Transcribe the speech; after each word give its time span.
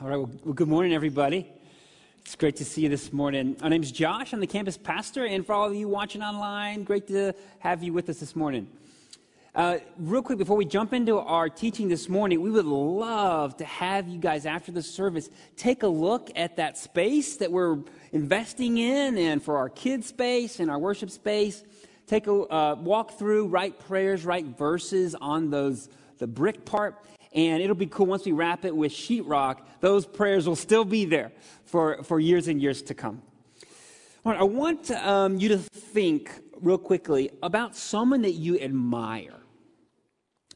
All 0.00 0.08
right, 0.08 0.16
well, 0.16 0.54
good 0.54 0.66
morning, 0.66 0.92
everybody. 0.92 1.46
It's 2.24 2.34
great 2.34 2.56
to 2.56 2.64
see 2.64 2.80
you 2.80 2.88
this 2.88 3.12
morning. 3.12 3.56
My 3.62 3.68
name 3.68 3.80
is 3.80 3.92
Josh. 3.92 4.32
I'm 4.32 4.40
the 4.40 4.46
campus 4.48 4.76
pastor, 4.76 5.24
and 5.24 5.46
for 5.46 5.52
all 5.52 5.68
of 5.68 5.74
you 5.76 5.86
watching 5.86 6.20
online, 6.20 6.82
great 6.82 7.06
to 7.08 7.32
have 7.60 7.80
you 7.84 7.92
with 7.92 8.08
us 8.08 8.18
this 8.18 8.34
morning. 8.34 8.66
Uh, 9.54 9.78
real 9.96 10.20
quick, 10.20 10.36
before 10.36 10.56
we 10.56 10.64
jump 10.64 10.92
into 10.92 11.20
our 11.20 11.48
teaching 11.48 11.86
this 11.86 12.08
morning, 12.08 12.40
we 12.40 12.50
would 12.50 12.64
love 12.66 13.56
to 13.58 13.64
have 13.64 14.08
you 14.08 14.18
guys 14.18 14.46
after 14.46 14.72
the 14.72 14.82
service 14.82 15.30
take 15.56 15.84
a 15.84 15.88
look 15.88 16.28
at 16.34 16.56
that 16.56 16.76
space 16.76 17.36
that 17.36 17.52
we're 17.52 17.78
investing 18.10 18.78
in, 18.78 19.16
and 19.16 19.40
for 19.40 19.58
our 19.58 19.68
kids' 19.68 20.08
space 20.08 20.58
and 20.58 20.72
our 20.72 20.78
worship 20.78 21.08
space. 21.08 21.62
Take 22.08 22.26
a 22.26 22.32
uh, 22.32 22.74
walk 22.80 23.16
through, 23.16 23.46
write 23.46 23.78
prayers, 23.78 24.24
write 24.24 24.58
verses 24.58 25.14
on 25.14 25.50
those 25.50 25.88
the 26.18 26.26
brick 26.26 26.64
part 26.64 26.96
and 27.34 27.60
it'll 27.60 27.74
be 27.74 27.86
cool 27.86 28.06
once 28.06 28.24
we 28.24 28.32
wrap 28.32 28.64
it 28.64 28.74
with 28.74 28.92
sheetrock, 28.92 29.58
those 29.80 30.06
prayers 30.06 30.46
will 30.46 30.56
still 30.56 30.84
be 30.84 31.04
there 31.04 31.32
for, 31.64 32.02
for 32.04 32.20
years 32.20 32.46
and 32.46 32.62
years 32.62 32.80
to 32.82 32.94
come. 32.94 33.22
I 34.24 34.44
want 34.44 34.90
um, 34.90 35.38
you 35.38 35.50
to 35.50 35.58
think 35.58 36.30
real 36.60 36.78
quickly 36.78 37.30
about 37.42 37.76
someone 37.76 38.22
that 38.22 38.32
you 38.32 38.58
admire. 38.58 39.36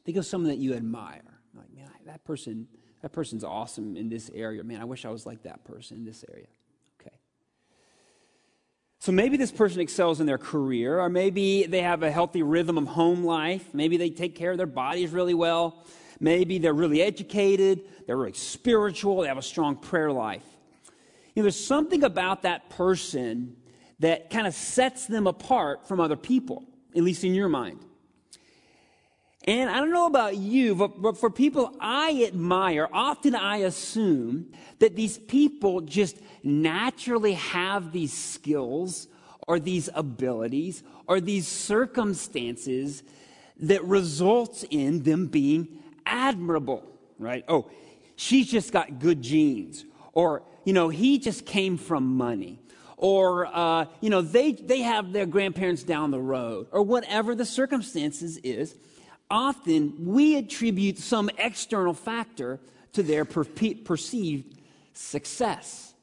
Think 0.04 0.16
of 0.16 0.24
someone 0.24 0.48
that 0.48 0.58
you 0.58 0.72
admire. 0.72 1.20
Like, 1.54 1.70
man, 1.74 1.90
that 2.06 2.24
person, 2.24 2.66
that 3.02 3.12
person's 3.12 3.44
awesome 3.44 3.94
in 3.96 4.08
this 4.08 4.30
area. 4.32 4.64
Man, 4.64 4.80
I 4.80 4.84
wish 4.84 5.04
I 5.04 5.10
was 5.10 5.26
like 5.26 5.42
that 5.42 5.64
person 5.64 5.98
in 5.98 6.04
this 6.06 6.24
area. 6.32 6.46
Okay. 6.98 7.14
So 9.00 9.12
maybe 9.12 9.36
this 9.36 9.52
person 9.52 9.80
excels 9.80 10.20
in 10.20 10.26
their 10.26 10.38
career, 10.38 10.98
or 11.00 11.10
maybe 11.10 11.64
they 11.64 11.82
have 11.82 12.02
a 12.02 12.10
healthy 12.10 12.42
rhythm 12.42 12.78
of 12.78 12.86
home 12.86 13.22
life. 13.22 13.74
Maybe 13.74 13.98
they 13.98 14.08
take 14.08 14.34
care 14.34 14.52
of 14.52 14.56
their 14.56 14.66
bodies 14.66 15.10
really 15.10 15.34
well. 15.34 15.84
Maybe 16.20 16.58
they're 16.58 16.74
really 16.74 17.02
educated, 17.02 17.82
they're 18.06 18.16
really 18.16 18.32
spiritual, 18.32 19.22
they 19.22 19.28
have 19.28 19.38
a 19.38 19.42
strong 19.42 19.76
prayer 19.76 20.10
life. 20.12 20.44
You 21.34 21.42
know, 21.42 21.44
there's 21.44 21.64
something 21.64 22.02
about 22.02 22.42
that 22.42 22.70
person 22.70 23.56
that 24.00 24.30
kind 24.30 24.46
of 24.46 24.54
sets 24.54 25.06
them 25.06 25.26
apart 25.26 25.86
from 25.86 26.00
other 26.00 26.16
people, 26.16 26.64
at 26.96 27.02
least 27.02 27.24
in 27.24 27.34
your 27.34 27.48
mind. 27.48 27.80
And 29.44 29.70
I 29.70 29.76
don't 29.78 29.92
know 29.92 30.06
about 30.06 30.36
you, 30.36 30.74
but, 30.74 31.00
but 31.00 31.16
for 31.16 31.30
people 31.30 31.74
I 31.80 32.24
admire, 32.26 32.88
often 32.92 33.34
I 33.34 33.58
assume 33.58 34.52
that 34.78 34.94
these 34.94 35.16
people 35.16 35.80
just 35.80 36.18
naturally 36.42 37.32
have 37.32 37.92
these 37.92 38.12
skills 38.12 39.08
or 39.46 39.58
these 39.58 39.88
abilities 39.94 40.82
or 41.06 41.20
these 41.20 41.48
circumstances 41.48 43.02
that 43.60 43.82
results 43.84 44.64
in 44.70 45.02
them 45.02 45.26
being 45.26 45.82
admirable, 46.08 46.84
right? 47.18 47.44
Oh, 47.46 47.70
she's 48.16 48.50
just 48.50 48.72
got 48.72 48.98
good 48.98 49.22
genes. 49.22 49.84
Or, 50.12 50.42
you 50.64 50.72
know, 50.72 50.88
he 50.88 51.18
just 51.18 51.46
came 51.46 51.76
from 51.76 52.16
money. 52.16 52.58
Or, 52.96 53.46
uh, 53.46 53.84
you 54.00 54.10
know, 54.10 54.22
they, 54.22 54.52
they 54.52 54.80
have 54.80 55.12
their 55.12 55.26
grandparents 55.26 55.84
down 55.84 56.10
the 56.10 56.20
road. 56.20 56.66
Or 56.72 56.82
whatever 56.82 57.34
the 57.34 57.44
circumstances 57.44 58.38
is. 58.38 58.74
Often 59.30 60.06
we 60.06 60.36
attribute 60.36 60.98
some 60.98 61.30
external 61.38 61.94
factor 61.94 62.58
to 62.94 63.02
their 63.02 63.24
per- 63.24 63.44
perceived 63.44 64.58
success. 64.94 65.94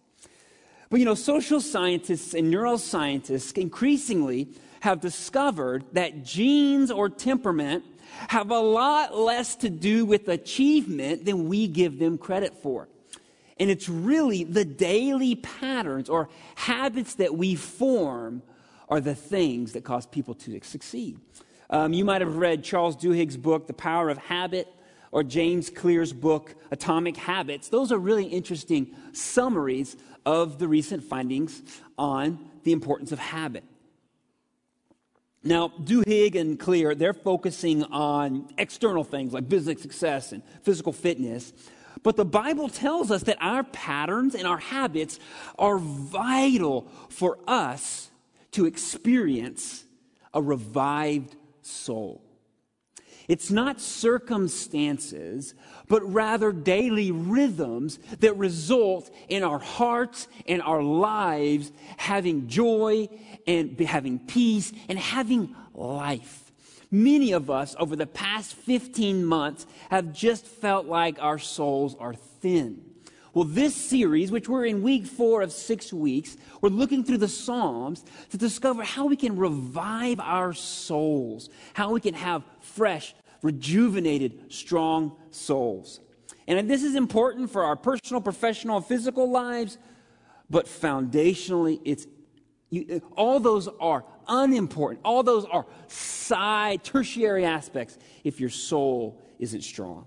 But, 0.89 1.00
you 1.00 1.06
know, 1.06 1.16
social 1.16 1.59
scientists 1.59 2.33
and 2.33 2.53
neuroscientists 2.53 3.58
increasingly 3.58 4.48
have 4.81 5.02
discovered 5.02 5.83
that 5.94 6.23
genes 6.23 6.92
or 6.92 7.09
temperament 7.09 7.83
have 8.30 8.52
a 8.52 8.59
lot 8.59 9.17
less 9.17 9.55
to 9.58 9.69
do 9.69 10.05
with 10.05 10.27
achievement 10.27 11.25
than 11.25 11.47
we 11.47 11.67
give 11.67 11.99
them 11.99 12.17
credit 12.17 12.53
for. 12.61 12.88
And 13.58 13.69
it's 13.69 13.88
really 13.88 14.44
the 14.44 14.66
daily 14.66 15.35
patterns 15.35 16.09
or 16.09 16.30
habits 16.55 17.16
that 17.16 17.36
we 17.36 17.55
form 17.55 18.41
are 18.89 18.99
the 18.99 19.16
things 19.16 19.73
that 19.73 19.83
cause 19.83 20.05
people 20.05 20.33
to 20.36 20.59
succeed. 20.63 21.20
Um, 21.70 21.93
you 21.93 22.05
might 22.05 22.21
have 22.21 22.36
read 22.36 22.64
Charles 22.64 22.95
Duhigg's 22.95 23.37
book, 23.37 23.67
The 23.67 23.73
Power 23.73 24.09
of 24.09 24.17
Habit, 24.17 24.67
or 25.11 25.23
James 25.23 25.70
Clear's 25.70 26.14
book, 26.14 26.55
Atomic 26.71 27.17
Habits. 27.17 27.70
Those 27.70 27.92
are 27.92 27.97
really 27.97 28.26
interesting 28.26 28.93
summaries 29.14 29.95
of 30.26 30.59
the 30.59 30.67
recent 30.67 31.03
findings 31.03 31.61
on 31.97 32.49
the 32.64 32.71
importance 32.71 33.11
of 33.11 33.20
habit. 33.20 33.64
Now, 35.48 35.67
Duhigg 35.67 36.36
and 36.36 36.60
Clear, 36.60 36.95
they're 36.95 37.14
focusing 37.14 37.83
on 37.83 38.50
external 38.58 39.04
things 39.04 39.32
like 39.32 39.48
business 39.48 39.80
success 39.80 40.32
and 40.32 40.42
physical 40.64 40.92
fitness. 40.92 41.54
But 42.02 42.16
the 42.16 42.26
Bible 42.26 42.67
tells 42.67 43.11
us 43.11 43.23
that 43.23 43.38
our 43.39 43.64
patterns 43.64 44.33
and 44.33 44.48
our 44.48 44.58
habits 44.58 45.20
are 45.60 45.78
vital 45.78 46.88
for 47.10 47.38
us 47.48 48.10
to 48.54 48.66
experience 48.66 49.86
a 50.33 50.42
revived 50.42 51.36
soul. 51.62 52.23
It's 53.27 53.50
not 53.50 53.82
circumstances, 53.82 55.56
but 55.88 56.02
rather 56.12 56.52
daily 56.52 57.12
rhythms 57.12 57.98
that 58.20 58.38
result 58.38 59.10
in 59.30 59.44
our 59.44 59.60
hearts 59.60 60.27
and 60.48 60.62
our 60.62 60.83
lives 60.83 61.72
having 61.98 62.48
joy 62.48 63.10
and 63.48 63.80
having 63.80 64.20
peace 64.20 64.72
and 64.89 64.98
having 64.98 65.56
life. 65.73 66.52
Many 66.92 67.32
of 67.32 67.50
us 67.50 67.76
over 67.80 67.95
the 67.95 68.08
past 68.08 68.54
15 68.54 69.26
months 69.26 69.66
have 69.89 70.14
just 70.14 70.45
felt 70.45 70.86
like 70.86 71.22
our 71.22 71.39
souls 71.39 71.95
are 72.00 72.14
thin. 72.14 72.82
Well, 73.33 73.44
this 73.44 73.76
series, 73.76 74.32
which 74.32 74.48
we're 74.48 74.66
in 74.66 74.82
week 74.82 75.06
four 75.06 75.42
of 75.42 75.52
six 75.52 75.92
weeks, 75.92 76.38
we're 76.61 76.70
looking 76.70 77.04
through 77.04 77.17
the 77.17 77.28
Psalms 77.28 78.06
to 78.30 78.38
discover 78.38 78.82
how 78.83 79.08
we 79.08 79.17
can 79.17 79.36
revive 79.36 80.22
our 80.22 80.54
souls, 80.54 81.50
how 81.73 81.92
we 81.92 82.00
can 82.00 82.14
have 82.14 82.44
fresh, 82.62 83.14
rejuvenated, 83.42 84.54
strong 84.54 85.17
souls. 85.32 86.00
And 86.48 86.70
this 86.70 86.82
is 86.82 86.95
important 86.95 87.52
for 87.52 87.64
our 87.64 87.76
personal, 87.76 88.22
professional, 88.22 88.77
and 88.77 88.86
physical 88.86 89.30
lives, 89.30 89.77
but 90.50 90.66
foundationally, 90.66 91.82
it's 91.83 92.08
you, 92.75 93.02
all 93.15 93.39
those 93.39 93.67
are 93.80 94.03
unimportant. 94.27 95.02
All 95.05 95.23
those 95.23 95.45
are 95.45 95.65
side, 95.87 96.83
tertiary 96.83 97.45
aspects 97.45 97.97
if 98.23 98.39
your 98.39 98.49
soul 98.49 99.21
isn't 99.39 99.61
strong. 99.61 100.05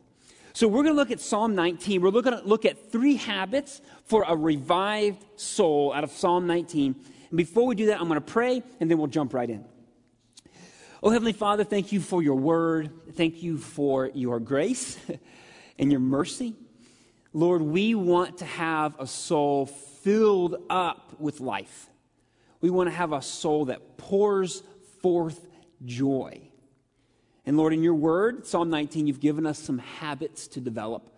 So 0.52 0.66
we're 0.66 0.82
going 0.82 0.94
to 0.94 1.00
look 1.00 1.10
at 1.10 1.20
Psalm 1.20 1.54
19. 1.54 2.02
We're 2.02 2.10
looking 2.10 2.32
to 2.32 2.42
look 2.42 2.64
at 2.64 2.90
three 2.90 3.16
habits 3.16 3.80
for 4.04 4.24
a 4.26 4.34
revived 4.36 5.24
soul 5.36 5.92
out 5.92 6.04
of 6.04 6.10
Psalm 6.10 6.46
19. 6.46 6.96
And 7.30 7.36
before 7.36 7.66
we 7.66 7.74
do 7.74 7.86
that, 7.86 8.00
I'm 8.00 8.08
going 8.08 8.20
to 8.20 8.32
pray 8.32 8.62
and 8.80 8.90
then 8.90 8.98
we'll 8.98 9.06
jump 9.06 9.34
right 9.34 9.48
in. 9.48 9.64
Oh, 11.02 11.10
Heavenly 11.10 11.32
Father, 11.32 11.62
thank 11.62 11.92
you 11.92 12.00
for 12.00 12.22
your 12.22 12.34
word. 12.34 12.90
Thank 13.14 13.40
you 13.42 13.56
for 13.56 14.10
your 14.14 14.40
grace 14.40 14.98
and 15.78 15.92
your 15.92 16.00
mercy. 16.00 16.56
Lord, 17.32 17.62
we 17.62 17.94
want 17.94 18.38
to 18.38 18.44
have 18.44 18.96
a 18.98 19.06
soul 19.06 19.66
filled 19.66 20.56
up 20.68 21.20
with 21.20 21.40
life. 21.40 21.88
We 22.60 22.70
want 22.70 22.88
to 22.88 22.94
have 22.94 23.12
a 23.12 23.22
soul 23.22 23.66
that 23.66 23.96
pours 23.96 24.62
forth 25.00 25.46
joy. 25.84 26.42
And 27.46 27.56
Lord, 27.56 27.72
in 27.72 27.82
your 27.82 27.94
word, 27.94 28.46
Psalm 28.46 28.68
19, 28.70 29.06
you've 29.06 29.20
given 29.20 29.46
us 29.46 29.58
some 29.58 29.78
habits 29.78 30.48
to 30.48 30.60
develop. 30.60 31.10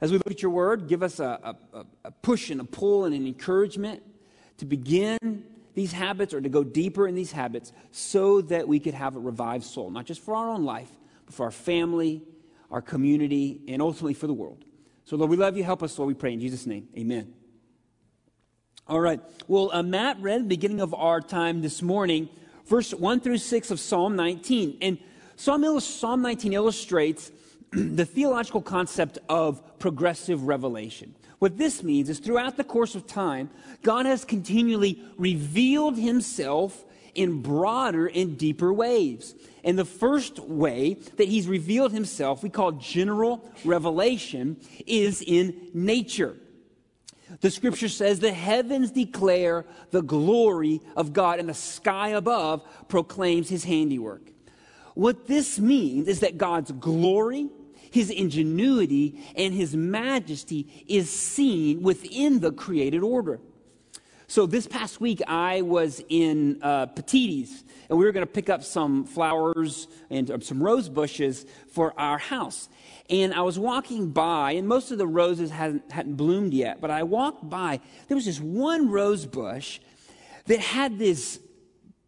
As 0.00 0.10
we 0.10 0.18
look 0.18 0.30
at 0.30 0.42
your 0.42 0.50
word, 0.50 0.88
give 0.88 1.02
us 1.02 1.20
a, 1.20 1.56
a, 1.72 1.84
a 2.04 2.10
push 2.10 2.50
and 2.50 2.60
a 2.60 2.64
pull 2.64 3.04
and 3.04 3.14
an 3.14 3.26
encouragement 3.26 4.02
to 4.58 4.66
begin 4.66 5.44
these 5.74 5.92
habits 5.92 6.34
or 6.34 6.40
to 6.40 6.48
go 6.48 6.64
deeper 6.64 7.06
in 7.06 7.14
these 7.14 7.32
habits 7.32 7.72
so 7.90 8.40
that 8.42 8.66
we 8.66 8.80
could 8.80 8.94
have 8.94 9.16
a 9.16 9.18
revived 9.18 9.64
soul, 9.64 9.90
not 9.90 10.04
just 10.04 10.20
for 10.20 10.34
our 10.34 10.50
own 10.50 10.64
life, 10.64 10.90
but 11.26 11.34
for 11.34 11.44
our 11.44 11.50
family, 11.50 12.22
our 12.70 12.82
community, 12.82 13.60
and 13.68 13.80
ultimately 13.80 14.14
for 14.14 14.26
the 14.26 14.34
world. 14.34 14.64
So, 15.04 15.16
Lord, 15.16 15.30
we 15.30 15.36
love 15.36 15.56
you. 15.56 15.64
Help 15.64 15.82
us, 15.82 15.98
Lord, 15.98 16.08
we 16.08 16.14
pray 16.14 16.32
in 16.32 16.40
Jesus' 16.40 16.66
name. 16.66 16.88
Amen. 16.96 17.39
All 18.90 19.00
right. 19.00 19.20
Well, 19.46 19.70
uh, 19.72 19.84
Matt 19.84 20.20
read 20.20 20.42
the 20.42 20.48
beginning 20.48 20.80
of 20.80 20.92
our 20.94 21.20
time 21.20 21.62
this 21.62 21.80
morning, 21.80 22.28
verse 22.66 22.92
1 22.92 23.20
through 23.20 23.38
6 23.38 23.70
of 23.70 23.78
Psalm 23.78 24.16
19. 24.16 24.78
And 24.82 24.98
Psalm, 25.36 25.78
Psalm 25.78 26.22
19 26.22 26.52
illustrates 26.52 27.30
the 27.70 28.04
theological 28.04 28.60
concept 28.60 29.20
of 29.28 29.78
progressive 29.78 30.42
revelation. 30.42 31.14
What 31.38 31.56
this 31.56 31.84
means 31.84 32.08
is 32.08 32.18
throughout 32.18 32.56
the 32.56 32.64
course 32.64 32.96
of 32.96 33.06
time, 33.06 33.50
God 33.84 34.06
has 34.06 34.24
continually 34.24 35.00
revealed 35.16 35.96
himself 35.96 36.84
in 37.14 37.42
broader 37.42 38.08
and 38.08 38.36
deeper 38.36 38.72
ways. 38.72 39.36
And 39.62 39.78
the 39.78 39.84
first 39.84 40.40
way 40.40 40.94
that 41.16 41.28
he's 41.28 41.46
revealed 41.46 41.92
himself, 41.92 42.42
we 42.42 42.50
call 42.50 42.72
general 42.72 43.48
revelation, 43.64 44.56
is 44.84 45.22
in 45.24 45.68
nature. 45.72 46.34
The 47.40 47.50
scripture 47.50 47.88
says 47.88 48.18
the 48.18 48.32
heavens 48.32 48.90
declare 48.90 49.64
the 49.90 50.02
glory 50.02 50.80
of 50.96 51.12
God, 51.12 51.38
and 51.38 51.48
the 51.48 51.54
sky 51.54 52.10
above 52.10 52.62
proclaims 52.88 53.48
his 53.48 53.64
handiwork. 53.64 54.30
What 54.94 55.26
this 55.26 55.58
means 55.58 56.08
is 56.08 56.20
that 56.20 56.36
God's 56.36 56.72
glory, 56.72 57.48
his 57.90 58.10
ingenuity, 58.10 59.22
and 59.36 59.54
his 59.54 59.76
majesty 59.76 60.84
is 60.88 61.08
seen 61.08 61.82
within 61.82 62.40
the 62.40 62.52
created 62.52 63.02
order. 63.02 63.40
So 64.30 64.46
this 64.46 64.68
past 64.68 65.00
week, 65.00 65.20
I 65.26 65.62
was 65.62 66.00
in 66.08 66.60
uh, 66.62 66.86
Petitti's, 66.86 67.64
and 67.88 67.98
we 67.98 68.04
were 68.04 68.12
going 68.12 68.24
to 68.24 68.32
pick 68.32 68.48
up 68.48 68.62
some 68.62 69.04
flowers 69.04 69.88
and 70.08 70.30
uh, 70.30 70.38
some 70.38 70.62
rose 70.62 70.88
bushes 70.88 71.46
for 71.72 71.92
our 71.98 72.16
house. 72.16 72.68
And 73.08 73.34
I 73.34 73.40
was 73.40 73.58
walking 73.58 74.10
by, 74.10 74.52
and 74.52 74.68
most 74.68 74.92
of 74.92 74.98
the 74.98 75.06
roses 75.08 75.50
hadn't, 75.50 75.90
hadn't 75.90 76.14
bloomed 76.14 76.54
yet, 76.54 76.80
but 76.80 76.92
I 76.92 77.02
walked 77.02 77.50
by. 77.50 77.80
There 78.06 78.14
was 78.14 78.24
this 78.24 78.38
one 78.38 78.88
rose 78.88 79.26
bush 79.26 79.80
that 80.46 80.60
had 80.60 80.96
this 80.96 81.40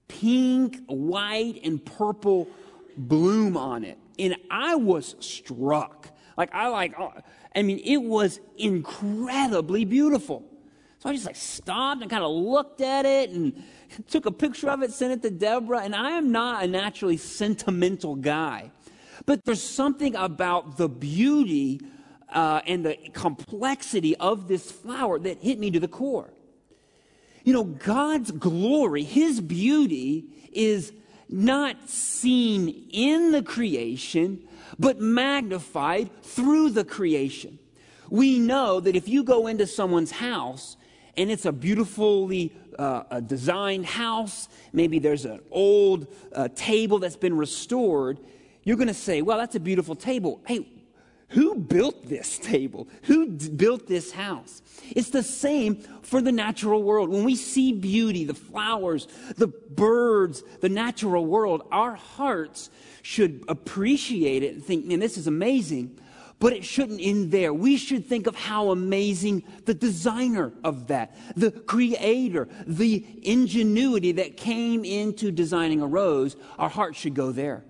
pink, 0.06 0.78
white, 0.86 1.58
and 1.64 1.84
purple 1.84 2.48
bloom 2.96 3.56
on 3.56 3.82
it. 3.82 3.98
And 4.16 4.36
I 4.48 4.76
was 4.76 5.16
struck. 5.18 6.08
Like, 6.36 6.54
I 6.54 6.68
like, 6.68 6.96
uh, 6.96 7.08
I 7.52 7.62
mean, 7.62 7.80
it 7.84 7.96
was 7.96 8.38
incredibly 8.56 9.84
beautiful. 9.84 10.51
So 11.02 11.08
I 11.08 11.14
just 11.14 11.26
like 11.26 11.34
stopped 11.34 12.00
and 12.00 12.08
kind 12.08 12.22
of 12.22 12.30
looked 12.30 12.80
at 12.80 13.04
it 13.04 13.30
and 13.30 13.60
took 14.08 14.24
a 14.24 14.30
picture 14.30 14.70
of 14.70 14.84
it, 14.84 14.92
sent 14.92 15.12
it 15.12 15.22
to 15.22 15.36
Deborah. 15.36 15.80
And 15.80 15.96
I 15.96 16.12
am 16.12 16.30
not 16.30 16.62
a 16.62 16.68
naturally 16.68 17.16
sentimental 17.16 18.14
guy. 18.14 18.70
But 19.26 19.44
there's 19.44 19.60
something 19.60 20.14
about 20.14 20.76
the 20.76 20.88
beauty 20.88 21.80
uh, 22.28 22.60
and 22.68 22.86
the 22.86 22.96
complexity 23.14 24.14
of 24.18 24.46
this 24.46 24.70
flower 24.70 25.18
that 25.18 25.38
hit 25.38 25.58
me 25.58 25.72
to 25.72 25.80
the 25.80 25.88
core. 25.88 26.32
You 27.42 27.52
know, 27.52 27.64
God's 27.64 28.30
glory, 28.30 29.02
His 29.02 29.40
beauty 29.40 30.26
is 30.52 30.92
not 31.28 31.90
seen 31.90 32.86
in 32.92 33.32
the 33.32 33.42
creation, 33.42 34.46
but 34.78 35.00
magnified 35.00 36.10
through 36.22 36.70
the 36.70 36.84
creation. 36.84 37.58
We 38.08 38.38
know 38.38 38.78
that 38.78 38.94
if 38.94 39.08
you 39.08 39.24
go 39.24 39.48
into 39.48 39.66
someone's 39.66 40.12
house 40.12 40.76
and 41.16 41.30
it's 41.30 41.44
a 41.44 41.52
beautifully 41.52 42.52
uh, 42.78 43.20
designed 43.20 43.86
house, 43.86 44.48
maybe 44.72 44.98
there's 44.98 45.24
an 45.24 45.40
old 45.50 46.06
uh, 46.34 46.48
table 46.54 46.98
that's 46.98 47.16
been 47.16 47.36
restored, 47.36 48.18
you're 48.64 48.76
going 48.76 48.88
to 48.88 48.94
say, 48.94 49.22
well, 49.22 49.38
that's 49.38 49.54
a 49.56 49.60
beautiful 49.60 49.94
table. 49.94 50.40
Hey, 50.46 50.66
who 51.28 51.56
built 51.56 52.08
this 52.08 52.38
table? 52.42 52.88
Who 53.04 53.28
d- 53.28 53.50
built 53.50 53.86
this 53.86 54.12
house? 54.12 54.62
It's 54.90 55.10
the 55.10 55.22
same 55.22 55.76
for 56.02 56.20
the 56.20 56.32
natural 56.32 56.82
world. 56.82 57.08
When 57.08 57.24
we 57.24 57.36
see 57.36 57.72
beauty, 57.72 58.24
the 58.24 58.34
flowers, 58.34 59.08
the 59.36 59.48
birds, 59.48 60.42
the 60.60 60.68
natural 60.68 61.24
world, 61.24 61.66
our 61.70 61.94
hearts 61.94 62.70
should 63.02 63.44
appreciate 63.48 64.42
it 64.42 64.54
and 64.54 64.64
think, 64.64 64.86
man, 64.86 65.00
this 65.00 65.16
is 65.16 65.26
amazing. 65.26 65.98
But 66.42 66.54
it 66.54 66.64
shouldn't 66.64 67.00
end 67.00 67.30
there. 67.30 67.54
We 67.54 67.76
should 67.76 68.04
think 68.04 68.26
of 68.26 68.34
how 68.34 68.72
amazing 68.72 69.44
the 69.64 69.74
designer 69.74 70.52
of 70.64 70.88
that, 70.88 71.16
the 71.36 71.52
creator, 71.52 72.48
the 72.66 73.06
ingenuity 73.22 74.10
that 74.10 74.36
came 74.36 74.84
into 74.84 75.30
designing 75.30 75.82
a 75.82 75.86
rose. 75.86 76.34
Our 76.58 76.68
hearts 76.68 76.98
should 76.98 77.14
go 77.14 77.30
there. 77.30 77.62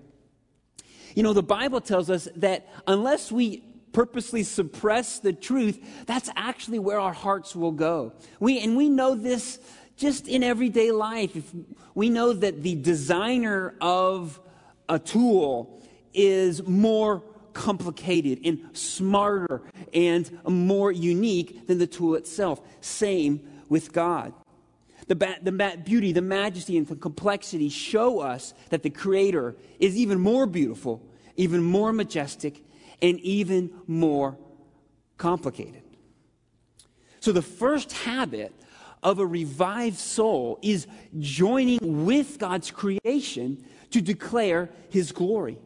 You 1.13 1.21
know, 1.21 1.33
the 1.33 1.43
Bible 1.43 1.81
tells 1.81 2.09
us 2.09 2.27
that 2.37 2.67
unless 2.87 3.31
we 3.31 3.63
purposely 3.91 4.41
suppress 4.41 5.19
the 5.19 5.33
truth, 5.33 5.79
that's 6.07 6.31
actually 6.35 6.79
where 6.79 6.99
our 6.99 7.13
hearts 7.13 7.55
will 7.55 7.73
go. 7.73 8.13
We, 8.39 8.59
and 8.59 8.75
we 8.75 8.89
know 8.89 9.13
this 9.13 9.59
just 9.97 10.27
in 10.27 10.41
everyday 10.41 10.89
life. 10.89 11.35
If 11.35 11.53
we 11.93 12.09
know 12.09 12.33
that 12.33 12.63
the 12.63 12.73
designer 12.73 13.75
of 13.79 14.39
a 14.89 14.97
tool 14.97 15.79
is 16.11 16.65
more 16.65 17.21
complicated 17.53 18.39
and 18.43 18.69
smarter 18.73 19.61
and 19.93 20.29
more 20.47 20.91
unique 20.91 21.67
than 21.67 21.77
the 21.77 21.87
tool 21.87 22.15
itself. 22.15 22.61
Same 22.81 23.41
with 23.69 23.93
God. 23.93 24.33
The, 25.07 25.15
ba- 25.15 25.37
the 25.41 25.51
ma- 25.51 25.75
beauty, 25.75 26.11
the 26.11 26.21
majesty, 26.21 26.77
and 26.77 26.87
the 26.87 26.95
complexity 26.95 27.69
show 27.69 28.19
us 28.19 28.53
that 28.69 28.83
the 28.83 28.89
Creator 28.89 29.55
is 29.79 29.97
even 29.97 30.19
more 30.19 30.45
beautiful, 30.45 31.01
even 31.35 31.61
more 31.61 31.91
majestic, 31.91 32.63
and 33.01 33.19
even 33.19 33.71
more 33.85 34.37
complicated. 35.17 35.83
So, 37.19 37.31
the 37.31 37.41
first 37.41 37.91
habit 37.91 38.53
of 39.01 39.19
a 39.19 39.25
revived 39.25 39.97
soul 39.97 40.59
is 40.61 40.87
joining 41.19 42.05
with 42.05 42.39
God's 42.39 42.71
creation 42.71 43.63
to 43.91 44.01
declare 44.01 44.69
His 44.89 45.11
glory. 45.11 45.57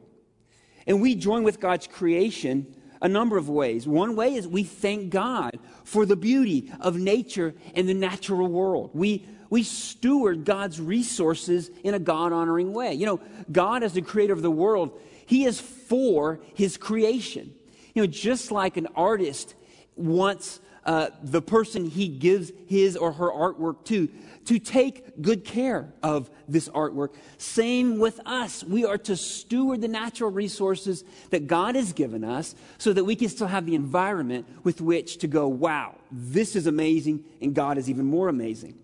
And 0.87 1.01
we 1.01 1.13
join 1.15 1.43
with 1.43 1.59
God's 1.59 1.85
creation 1.85 2.73
a 3.01 3.07
number 3.07 3.37
of 3.37 3.49
ways. 3.49 3.87
One 3.87 4.15
way 4.15 4.33
is 4.33 4.47
we 4.47 4.63
thank 4.63 5.11
God 5.11 5.59
for 5.83 6.05
the 6.05 6.15
beauty 6.15 6.71
of 6.79 6.97
nature 6.97 7.53
and 7.75 7.87
the 7.87 7.93
natural 7.93 8.47
world. 8.47 8.91
We, 8.93 9.25
we 9.49 9.63
steward 9.63 10.45
God's 10.45 10.81
resources 10.81 11.69
in 11.83 11.93
a 11.93 11.99
God 11.99 12.31
honoring 12.33 12.73
way. 12.73 12.93
You 12.93 13.05
know, 13.05 13.19
God, 13.51 13.83
as 13.83 13.93
the 13.93 14.01
creator 14.01 14.33
of 14.33 14.41
the 14.41 14.49
world, 14.49 14.99
He 15.25 15.45
is 15.45 15.59
for 15.59 16.39
His 16.55 16.77
creation. 16.77 17.53
You 17.93 18.03
know, 18.03 18.07
just 18.07 18.51
like 18.51 18.77
an 18.77 18.87
artist 18.95 19.53
wants 19.95 20.59
uh, 20.87 21.09
the 21.21 21.41
person 21.41 21.85
he 21.85 22.07
gives 22.07 22.51
his 22.65 22.97
or 22.97 23.11
her 23.11 23.29
artwork 23.29 23.85
to 23.85 24.09
to 24.45 24.59
take 24.59 25.21
good 25.21 25.43
care 25.43 25.91
of 26.01 26.29
this 26.47 26.69
artwork. 26.69 27.09
Same 27.37 27.99
with 27.99 28.21
us. 28.25 28.63
We 28.63 28.85
are 28.85 28.97
to 28.99 29.17
steward 29.17 29.81
the 29.81 29.89
natural 29.89 30.31
resources 30.31 31.03
that 31.31 31.47
God 31.47 31.75
has 31.75 31.91
given 31.91 32.23
us 32.23 32.55
so 32.77 32.93
that 32.93 33.03
we 33.03 33.17
can 33.17 33.27
still 33.27 33.47
have 33.47 33.65
the 33.65 33.75
environment 33.75 34.47
with 34.63 34.79
which 34.79 35.17
to 35.17 35.27
go, 35.27 35.49
wow, 35.49 35.95
this 36.09 36.55
is 36.55 36.65
amazing, 36.65 37.25
and 37.41 37.53
God 37.53 37.77
is 37.77 37.89
even 37.89 38.05
more 38.05 38.29
amazing. 38.29 38.79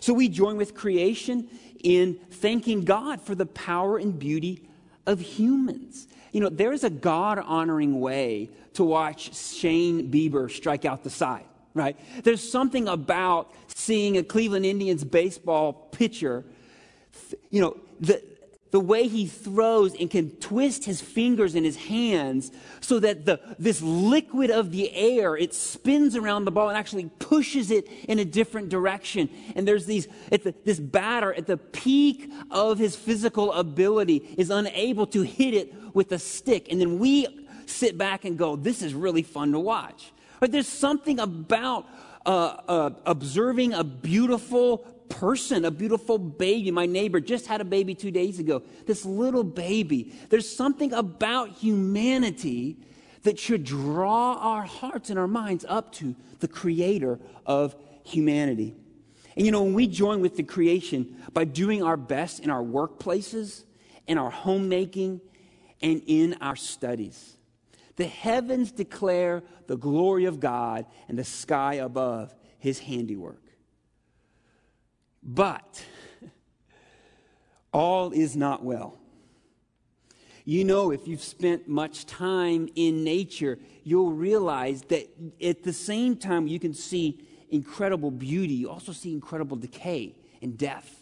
So 0.00 0.12
we 0.12 0.28
join 0.28 0.56
with 0.56 0.74
creation 0.74 1.48
in 1.84 2.14
thanking 2.14 2.84
God 2.84 3.20
for 3.20 3.36
the 3.36 3.46
power 3.46 3.98
and 3.98 4.18
beauty 4.18 4.68
of 5.06 5.20
humans. 5.20 6.08
You 6.34 6.40
know, 6.40 6.50
there 6.50 6.72
is 6.72 6.84
a 6.84 6.90
God 6.90 7.38
honoring 7.38 8.00
way 8.00 8.50
to 8.74 8.84
watch 8.84 9.34
Shane 9.34 10.10
Bieber 10.10 10.50
strike 10.50 10.84
out 10.84 11.02
the 11.02 11.10
side 11.10 11.46
right? 11.74 11.98
There's 12.22 12.48
something 12.48 12.88
about 12.88 13.52
seeing 13.66 14.16
a 14.16 14.22
Cleveland 14.22 14.64
Indians 14.64 15.04
baseball 15.04 15.72
pitcher, 15.72 16.44
you 17.50 17.60
know, 17.60 17.76
the, 18.00 18.22
the 18.74 18.80
way 18.80 19.06
he 19.06 19.24
throws 19.24 19.94
and 19.94 20.10
can 20.10 20.32
twist 20.38 20.84
his 20.84 21.00
fingers 21.00 21.54
in 21.54 21.62
his 21.62 21.76
hands 21.76 22.50
so 22.80 22.98
that 22.98 23.24
the, 23.24 23.38
this 23.56 23.80
liquid 23.80 24.50
of 24.50 24.72
the 24.72 24.92
air, 24.92 25.36
it 25.36 25.54
spins 25.54 26.16
around 26.16 26.44
the 26.44 26.50
ball 26.50 26.70
and 26.70 26.76
actually 26.76 27.08
pushes 27.20 27.70
it 27.70 27.86
in 28.08 28.18
a 28.18 28.24
different 28.24 28.70
direction. 28.70 29.30
And 29.54 29.66
there's 29.66 29.86
these, 29.86 30.08
the, 30.28 30.52
this 30.64 30.80
batter 30.80 31.32
at 31.32 31.46
the 31.46 31.56
peak 31.56 32.28
of 32.50 32.80
his 32.80 32.96
physical 32.96 33.52
ability 33.52 34.34
is 34.36 34.50
unable 34.50 35.06
to 35.06 35.22
hit 35.22 35.54
it 35.54 35.72
with 35.94 36.10
a 36.10 36.18
stick. 36.18 36.66
And 36.68 36.80
then 36.80 36.98
we 36.98 37.28
sit 37.66 37.96
back 37.96 38.24
and 38.24 38.36
go, 38.36 38.56
this 38.56 38.82
is 38.82 38.92
really 38.92 39.22
fun 39.22 39.52
to 39.52 39.60
watch. 39.60 40.10
But 40.40 40.50
there's 40.50 40.66
something 40.66 41.20
about 41.20 41.86
uh, 42.26 42.56
uh, 42.66 42.90
observing 43.06 43.72
a 43.72 43.84
beautiful 43.84 44.84
person, 45.08 45.64
a 45.64 45.70
beautiful 45.70 46.18
baby. 46.18 46.70
My 46.70 46.86
neighbor 46.86 47.20
just 47.20 47.46
had 47.46 47.60
a 47.60 47.64
baby 47.64 47.94
two 47.94 48.10
days 48.10 48.38
ago. 48.38 48.62
This 48.86 49.04
little 49.04 49.44
baby. 49.44 50.12
There's 50.28 50.48
something 50.48 50.92
about 50.92 51.50
humanity 51.50 52.78
that 53.22 53.38
should 53.38 53.64
draw 53.64 54.34
our 54.34 54.62
hearts 54.62 55.10
and 55.10 55.18
our 55.18 55.26
minds 55.26 55.64
up 55.68 55.92
to 55.92 56.14
the 56.40 56.48
creator 56.48 57.18
of 57.46 57.74
humanity. 58.04 58.74
And 59.36 59.44
you 59.44 59.52
know, 59.52 59.62
when 59.62 59.74
we 59.74 59.86
join 59.86 60.20
with 60.20 60.36
the 60.36 60.42
creation 60.42 61.16
by 61.32 61.44
doing 61.44 61.82
our 61.82 61.96
best 61.96 62.40
in 62.40 62.50
our 62.50 62.62
workplaces, 62.62 63.64
in 64.06 64.18
our 64.18 64.30
homemaking, 64.30 65.20
and 65.82 66.02
in 66.06 66.36
our 66.40 66.56
studies, 66.56 67.36
the 67.96 68.06
heavens 68.06 68.70
declare 68.70 69.42
the 69.66 69.76
glory 69.76 70.26
of 70.26 70.40
God, 70.40 70.86
and 71.08 71.18
the 71.18 71.24
sky 71.24 71.74
above 71.74 72.34
his 72.58 72.78
handiwork. 72.78 73.40
But 75.24 75.84
all 77.72 78.10
is 78.12 78.36
not 78.36 78.62
well. 78.62 78.98
You 80.44 80.64
know, 80.64 80.90
if 80.90 81.08
you've 81.08 81.22
spent 81.22 81.66
much 81.68 82.04
time 82.04 82.68
in 82.74 83.02
nature, 83.02 83.58
you'll 83.82 84.12
realize 84.12 84.82
that 84.82 85.08
at 85.42 85.62
the 85.62 85.72
same 85.72 86.16
time 86.16 86.46
you 86.46 86.60
can 86.60 86.74
see 86.74 87.26
incredible 87.50 88.10
beauty, 88.10 88.54
you 88.54 88.70
also 88.70 88.92
see 88.92 89.12
incredible 89.12 89.56
decay 89.56 90.14
and 90.42 90.58
death. 90.58 91.00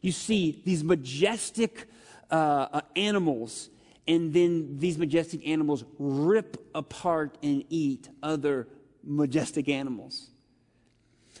You 0.00 0.10
see 0.10 0.62
these 0.64 0.82
majestic 0.82 1.86
uh, 2.30 2.66
uh, 2.72 2.80
animals 2.96 3.70
and 4.08 4.32
then 4.32 4.78
these 4.78 4.98
majestic 4.98 5.46
animals 5.46 5.84
rip 5.98 6.56
apart 6.74 7.38
and 7.44 7.64
eat 7.68 8.08
other 8.22 8.66
majestic 9.04 9.68
animals. 9.68 10.30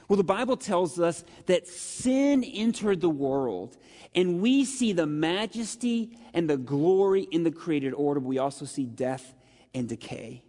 Well, 0.08 0.16
the 0.16 0.24
Bible 0.24 0.56
tells 0.56 0.98
us 0.98 1.24
that 1.46 1.68
sin 1.68 2.42
entered 2.42 3.00
the 3.00 3.10
world, 3.10 3.76
and 4.14 4.40
we 4.40 4.64
see 4.64 4.92
the 4.92 5.06
majesty 5.06 6.18
and 6.34 6.50
the 6.50 6.56
glory 6.56 7.22
in 7.30 7.44
the 7.44 7.50
created 7.50 7.94
order, 7.94 8.20
we 8.20 8.38
also 8.38 8.64
see 8.64 8.84
death 8.84 9.34
and 9.72 9.88
decay. 9.88 10.42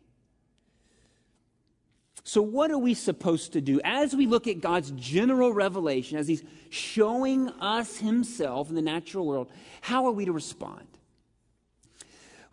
So, 2.24 2.42
what 2.42 2.72
are 2.72 2.78
we 2.78 2.94
supposed 2.94 3.54
to 3.54 3.62
do 3.62 3.82
as 3.84 4.16
we 4.16 4.28
look 4.28 4.48
at 4.48 4.62
God's 4.62 4.92
general 4.92 5.54
revelation, 5.54 6.18
as 6.18 6.28
He's 6.28 6.44
showing 6.70 7.50
us 7.50 7.98
Himself 7.98 8.70
in 8.70 8.76
the 8.76 8.82
natural 8.82 9.26
world? 9.26 9.52
How 9.82 10.06
are 10.06 10.12
we 10.12 10.26
to 10.26 10.32
respond? 10.32 10.88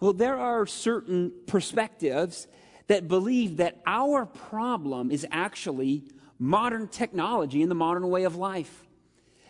Well, 0.01 0.13
there 0.13 0.37
are 0.37 0.67
certain 0.67 1.33
perspectives 1.47 2.47
that 2.87 3.09
believe 3.09 3.59
that 3.59 3.81
our 3.87 4.25
problem 4.25 5.11
is 5.11 5.27
actually 5.31 6.05
modern 6.39 6.89
technology 6.89 7.63
and 7.63 7.71
the 7.71 7.75
modern 7.75 8.09
way 8.09 8.25
of 8.25 8.37
life. 8.37 8.85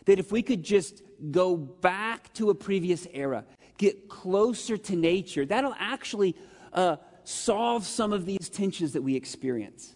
That 0.07 0.19
if 0.19 0.33
we 0.33 0.43
could 0.43 0.63
just 0.63 1.03
go 1.31 1.57
back 1.57 2.33
to 2.35 2.51
a 2.51 2.55
previous 2.55 3.07
era, 3.13 3.45
get 3.77 4.09
closer 4.09 4.77
to 4.77 4.97
nature, 4.97 5.45
that'll 5.45 5.77
actually 5.79 6.35
uh, 6.73 6.97
solve 7.25 7.85
some 7.85 8.13
of 8.13 8.25
these 8.25 8.49
tensions 8.49 8.95
that 8.95 9.03
we 9.03 9.17
experience. 9.17 9.95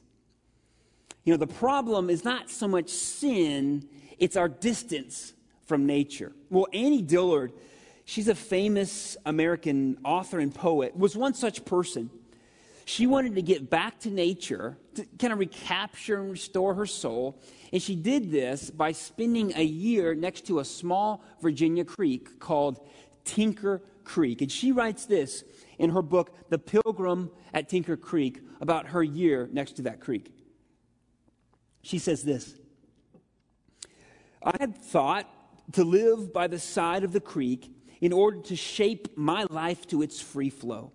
You 1.25 1.33
know, 1.33 1.39
the 1.39 1.47
problem 1.47 2.11
is 2.11 2.25
not 2.25 2.51
so 2.51 2.69
much 2.69 2.91
sin, 2.91 3.89
it's 4.19 4.37
our 4.37 4.49
distance 4.49 5.33
from 5.65 5.87
nature. 5.87 6.33
Well, 6.51 6.67
Annie 6.73 7.01
Dillard, 7.01 7.53
she's 8.05 8.29
a 8.29 8.35
famous 8.35 9.17
American 9.25 9.99
author 10.05 10.41
and 10.41 10.55
poet, 10.55 10.97
was 10.97 11.17
one 11.17 11.35
such 11.35 11.65
person. 11.65 12.11
She 12.85 13.07
wanted 13.07 13.35
to 13.37 13.43
get 13.43 13.71
back 13.71 14.01
to 14.01 14.11
nature, 14.11 14.77
to 14.95 15.05
kind 15.19 15.33
of 15.33 15.39
recapture 15.39 16.21
and 16.21 16.31
restore 16.31 16.75
her 16.75 16.87
soul. 16.87 17.41
And 17.73 17.81
she 17.81 17.95
did 17.95 18.31
this 18.31 18.71
by 18.71 18.93
spending 18.93 19.53
a 19.57 19.62
year 19.62 20.15
next 20.15 20.47
to 20.47 20.59
a 20.61 20.65
small 20.65 21.25
Virginia 21.41 21.85
creek 21.85 22.39
called 22.41 22.87
Tinker 23.25 23.83
Creek. 24.05 24.43
And 24.43 24.51
she 24.51 24.73
writes 24.73 25.07
this 25.07 25.45
in 25.79 25.91
her 25.91 26.03
book, 26.03 26.35
The 26.51 26.59
Pilgrim 26.59 27.31
at 27.55 27.69
Tinker 27.69 27.97
Creek, 27.97 28.41
about 28.61 28.89
her 28.89 29.03
year 29.03 29.49
next 29.53 29.73
to 29.77 29.83
that 29.83 30.01
creek. 30.01 30.33
She 31.83 31.99
says 31.99 32.23
this 32.23 32.55
I 34.43 34.57
had 34.59 34.77
thought 34.77 35.29
to 35.73 35.85
live 35.85 36.33
by 36.33 36.49
the 36.49 36.59
side 36.59 37.05
of 37.05 37.12
the 37.12 37.21
creek 37.21 37.73
in 38.01 38.12
order 38.12 38.41
to 38.41 38.57
shape 38.57 39.17
my 39.17 39.47
life 39.51 39.87
to 39.89 40.03
its 40.03 40.21
free 40.21 40.51
flow. 40.51 40.93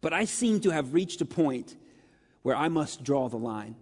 But 0.00 0.12
I 0.12 0.24
seem 0.24 0.60
to 0.60 0.70
have 0.70 0.94
reached 0.94 1.20
a 1.20 1.24
point 1.24 1.76
where 2.42 2.56
I 2.56 2.68
must 2.68 3.02
draw 3.02 3.28
the 3.28 3.36
line. 3.36 3.76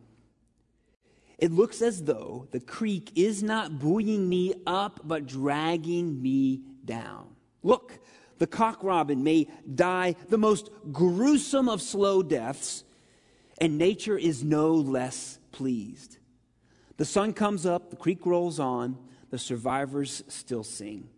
It 1.39 1.53
looks 1.53 1.83
as 1.83 2.05
though 2.05 2.49
the 2.51 2.61
creek 2.61 3.13
is 3.15 3.43
not 3.43 3.79
buoying 3.79 4.29
me 4.29 4.55
up, 4.67 5.01
but 5.05 5.27
dragging 5.27 6.23
me 6.23 6.63
down. 6.85 7.35
Look, 7.63 7.99
the 8.39 8.47
cock 8.47 8.83
robin 8.83 9.23
may 9.23 9.49
die 9.75 10.17
the 10.29 10.39
most 10.39 10.71
gruesome 10.93 11.69
of 11.69 11.83
slow 11.83 12.23
deaths, 12.23 12.85
and 13.59 13.77
nature 13.77 14.17
is 14.17 14.43
no 14.43 14.73
less 14.73 15.39
pleased. 15.53 16.19
The 16.97 17.05
sun 17.05 17.35
comes 17.35 17.67
up, 17.67 17.91
the 17.91 17.97
creek 17.97 18.25
rolls 18.25 18.59
on, 18.59 18.97
the 19.31 19.39
survivors 19.39 20.23
still 20.29 20.65
sing. 20.65 21.09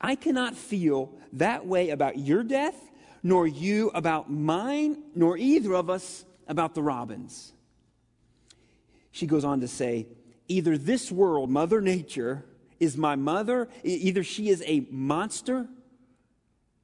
I 0.00 0.16
cannot 0.16 0.56
feel 0.56 1.14
that 1.34 1.66
way 1.66 1.90
about 1.90 2.18
your 2.18 2.42
death, 2.42 2.90
nor 3.24 3.46
you 3.46 3.90
about 3.94 4.30
mine, 4.30 5.02
nor 5.14 5.36
either 5.38 5.74
of 5.74 5.88
us 5.88 6.26
about 6.46 6.74
the 6.74 6.82
robins. 6.82 7.54
She 9.10 9.26
goes 9.26 9.44
on 9.44 9.60
to 9.62 9.68
say, 9.68 10.06
either 10.46 10.76
this 10.76 11.10
world, 11.10 11.50
Mother 11.50 11.80
Nature, 11.80 12.44
is 12.78 12.98
my 12.98 13.16
mother, 13.16 13.68
either 13.82 14.22
she 14.22 14.50
is 14.50 14.62
a 14.66 14.86
monster 14.90 15.66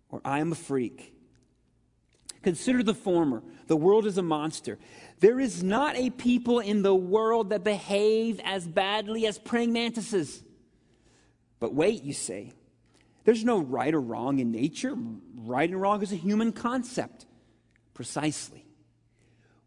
or 0.09 0.23
I 0.25 0.41
am 0.41 0.51
a 0.51 0.55
freak. 0.55 1.15
Consider 2.43 2.83
the 2.83 2.95
former. 2.95 3.43
The 3.67 3.77
world 3.77 4.07
is 4.07 4.17
a 4.17 4.23
monster. 4.23 4.79
There 5.21 5.39
is 5.39 5.63
not 5.63 5.95
a 5.97 6.09
people 6.09 6.61
in 6.61 6.81
the 6.81 6.95
world 6.95 7.51
that 7.51 7.65
behave 7.65 8.41
as 8.45 8.67
badly 8.67 9.27
as 9.27 9.39
praying 9.39 9.75
mantises. 9.75 10.43
But 11.59 11.75
wait, 11.75 12.03
you 12.03 12.15
say, 12.15 12.53
there's 13.25 13.45
no 13.45 13.59
right 13.59 13.93
or 13.93 14.01
wrong 14.01 14.39
in 14.39 14.51
nature. 14.51 14.97
Right 15.35 15.69
and 15.69 15.81
wrong 15.81 16.03
is 16.03 16.13
a 16.13 16.17
human 16.17 16.53
concept. 16.53 17.27
Precisely. 17.95 18.67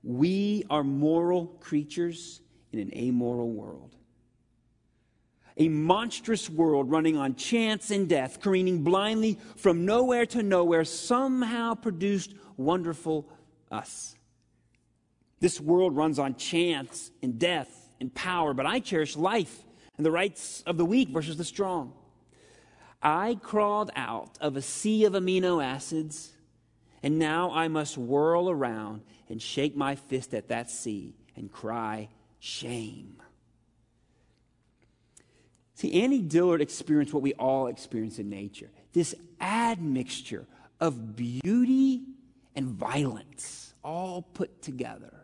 We 0.04 0.66
are 0.70 0.84
moral 0.84 1.48
creatures 1.60 2.42
in 2.72 2.80
an 2.80 2.92
amoral 2.96 3.52
world. 3.52 3.96
A 5.56 5.70
monstrous 5.70 6.50
world 6.50 6.90
running 6.90 7.16
on 7.16 7.36
chance 7.36 7.92
and 7.92 8.10
death, 8.10 8.42
careening 8.42 8.84
blindly 8.84 9.40
from 9.56 9.86
nowhere 9.86 10.26
to 10.28 10.42
nowhere, 10.42 10.84
somehow 10.84 11.76
produced 11.76 12.34
wonderful 12.58 13.30
us. 13.72 14.16
This 15.40 15.62
world 15.62 15.96
runs 15.96 16.18
on 16.18 16.36
chance 16.36 17.12
and 17.22 17.38
death 17.38 17.90
and 18.00 18.14
power, 18.14 18.54
but 18.54 18.66
I 18.66 18.80
cherish 18.80 19.16
life 19.16 19.64
and 19.98 20.06
the 20.06 20.12
rights 20.12 20.64
of 20.66 20.78
the 20.78 20.86
weak 20.86 21.10
versus 21.10 21.38
the 21.38 21.44
strong. 21.44 21.94
I 23.04 23.38
crawled 23.42 23.92
out 23.96 24.38
of 24.40 24.56
a 24.56 24.62
sea 24.62 25.04
of 25.04 25.14
amino 25.14 25.64
acids, 25.64 26.32
and 27.04 27.20
now 27.20 27.52
I 27.52 27.68
must 27.68 27.98
whirl 27.98 28.50
around 28.50 29.02
and 29.28 29.42
shake 29.42 29.76
my 29.76 29.96
fist 29.96 30.34
at 30.34 30.48
that 30.48 30.72
sea 30.72 31.14
and 31.36 31.52
cry, 31.52 32.08
Shame. 32.40 33.22
See, 35.76 36.02
Annie 36.02 36.22
Dillard 36.22 36.62
experienced 36.62 37.14
what 37.14 37.24
we 37.24 37.34
all 37.34 37.68
experience 37.68 38.20
in 38.20 38.30
nature 38.30 38.70
this 38.94 39.16
admixture 39.42 40.46
of 40.80 41.16
beauty 41.16 42.04
and 42.56 42.68
violence 42.68 43.74
all 43.84 44.22
put 44.22 44.62
together. 44.62 45.23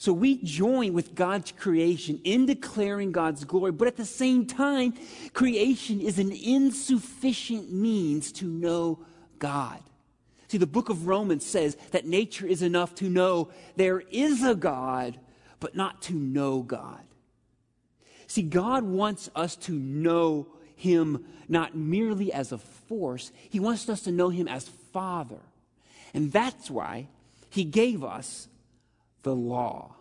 So 0.00 0.12
we 0.12 0.40
join 0.44 0.92
with 0.92 1.16
God's 1.16 1.50
creation 1.50 2.20
in 2.22 2.46
declaring 2.46 3.10
God's 3.10 3.44
glory, 3.44 3.72
but 3.72 3.88
at 3.88 3.96
the 3.96 4.04
same 4.04 4.46
time, 4.46 4.94
creation 5.32 6.00
is 6.00 6.20
an 6.20 6.30
insufficient 6.30 7.72
means 7.72 8.30
to 8.34 8.46
know 8.46 9.00
God. 9.40 9.80
See, 10.46 10.56
the 10.56 10.68
book 10.68 10.88
of 10.88 11.08
Romans 11.08 11.44
says 11.44 11.76
that 11.90 12.06
nature 12.06 12.46
is 12.46 12.62
enough 12.62 12.94
to 12.96 13.10
know 13.10 13.50
there 13.74 14.00
is 14.12 14.44
a 14.44 14.54
God, 14.54 15.18
but 15.58 15.74
not 15.74 16.00
to 16.02 16.14
know 16.14 16.62
God. 16.62 17.02
See, 18.28 18.42
God 18.42 18.84
wants 18.84 19.28
us 19.34 19.56
to 19.56 19.72
know 19.72 20.46
Him 20.76 21.24
not 21.48 21.76
merely 21.76 22.32
as 22.32 22.52
a 22.52 22.58
force, 22.58 23.32
He 23.50 23.58
wants 23.58 23.88
us 23.88 24.02
to 24.02 24.12
know 24.12 24.28
Him 24.28 24.46
as 24.46 24.68
Father. 24.92 25.40
And 26.14 26.30
that's 26.30 26.70
why 26.70 27.08
He 27.50 27.64
gave 27.64 28.04
us 28.04 28.46
the 29.22 29.34
law. 29.34 29.94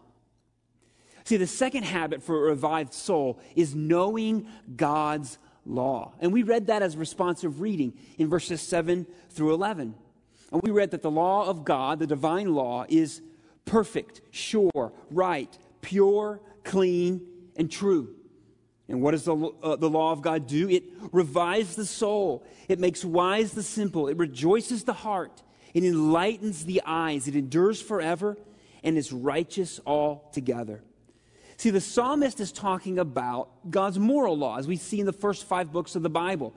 See, 1.24 1.38
the 1.38 1.48
second 1.48 1.84
habit 1.84 2.24
for 2.24 2.38
a 2.38 2.50
revived 2.52 2.94
soul 2.94 3.40
is 3.56 3.76
knowing 3.76 4.48
God's 4.76 5.38
law. 5.66 6.14
And 6.20 6.32
we 6.32 6.44
read 6.44 6.68
that 6.68 6.82
as 6.82 6.96
responsive 6.96 7.60
reading 7.60 7.94
in 8.18 8.30
verses 8.30 8.62
7 8.62 9.06
through 9.32 9.54
11. 9.54 9.94
And 10.52 10.62
we 10.62 10.72
read 10.72 10.92
that 10.92 11.02
the 11.02 11.12
law 11.12 11.46
of 11.48 11.66
God, 11.66 12.00
the 12.00 12.08
divine 12.08 12.54
law, 12.54 12.86
is 12.88 13.22
perfect, 13.66 14.22
sure, 14.32 14.94
right, 15.12 15.58
pure, 15.82 16.40
clean, 16.64 17.22
and 17.58 17.70
true. 17.70 18.16
And 18.88 19.02
what 19.02 19.12
does 19.12 19.26
the, 19.26 19.36
uh, 19.36 19.76
the 19.76 19.90
law 19.90 20.14
of 20.14 20.22
God 20.22 20.48
do? 20.48 20.70
It 20.70 20.86
revives 21.12 21.76
the 21.76 21.86
soul, 21.86 22.46
it 22.70 22.80
makes 22.80 23.04
wise 23.04 23.52
the 23.52 23.64
simple, 23.64 24.08
it 24.08 24.18
rejoices 24.18 24.86
the 24.86 24.94
heart, 24.94 25.44
it 25.74 25.84
enlightens 25.84 26.64
the 26.64 26.82
eyes, 26.86 27.28
it 27.28 27.36
endures 27.36 27.82
forever, 27.82 28.38
and 28.84 28.98
is 28.98 29.12
righteous 29.12 29.80
altogether. 29.86 30.82
See, 31.58 31.72
the 31.72 31.82
psalmist 31.82 32.40
is 32.40 32.52
talking 32.52 33.00
about 33.00 33.50
God's 33.70 33.98
moral 33.98 34.38
law, 34.38 34.58
as 34.58 34.68
we 34.68 34.78
see 34.78 35.00
in 35.00 35.08
the 35.08 35.14
first 35.14 35.46
five 35.46 35.72
books 35.72 35.96
of 35.96 36.04
the 36.04 36.10
Bible. 36.10 36.54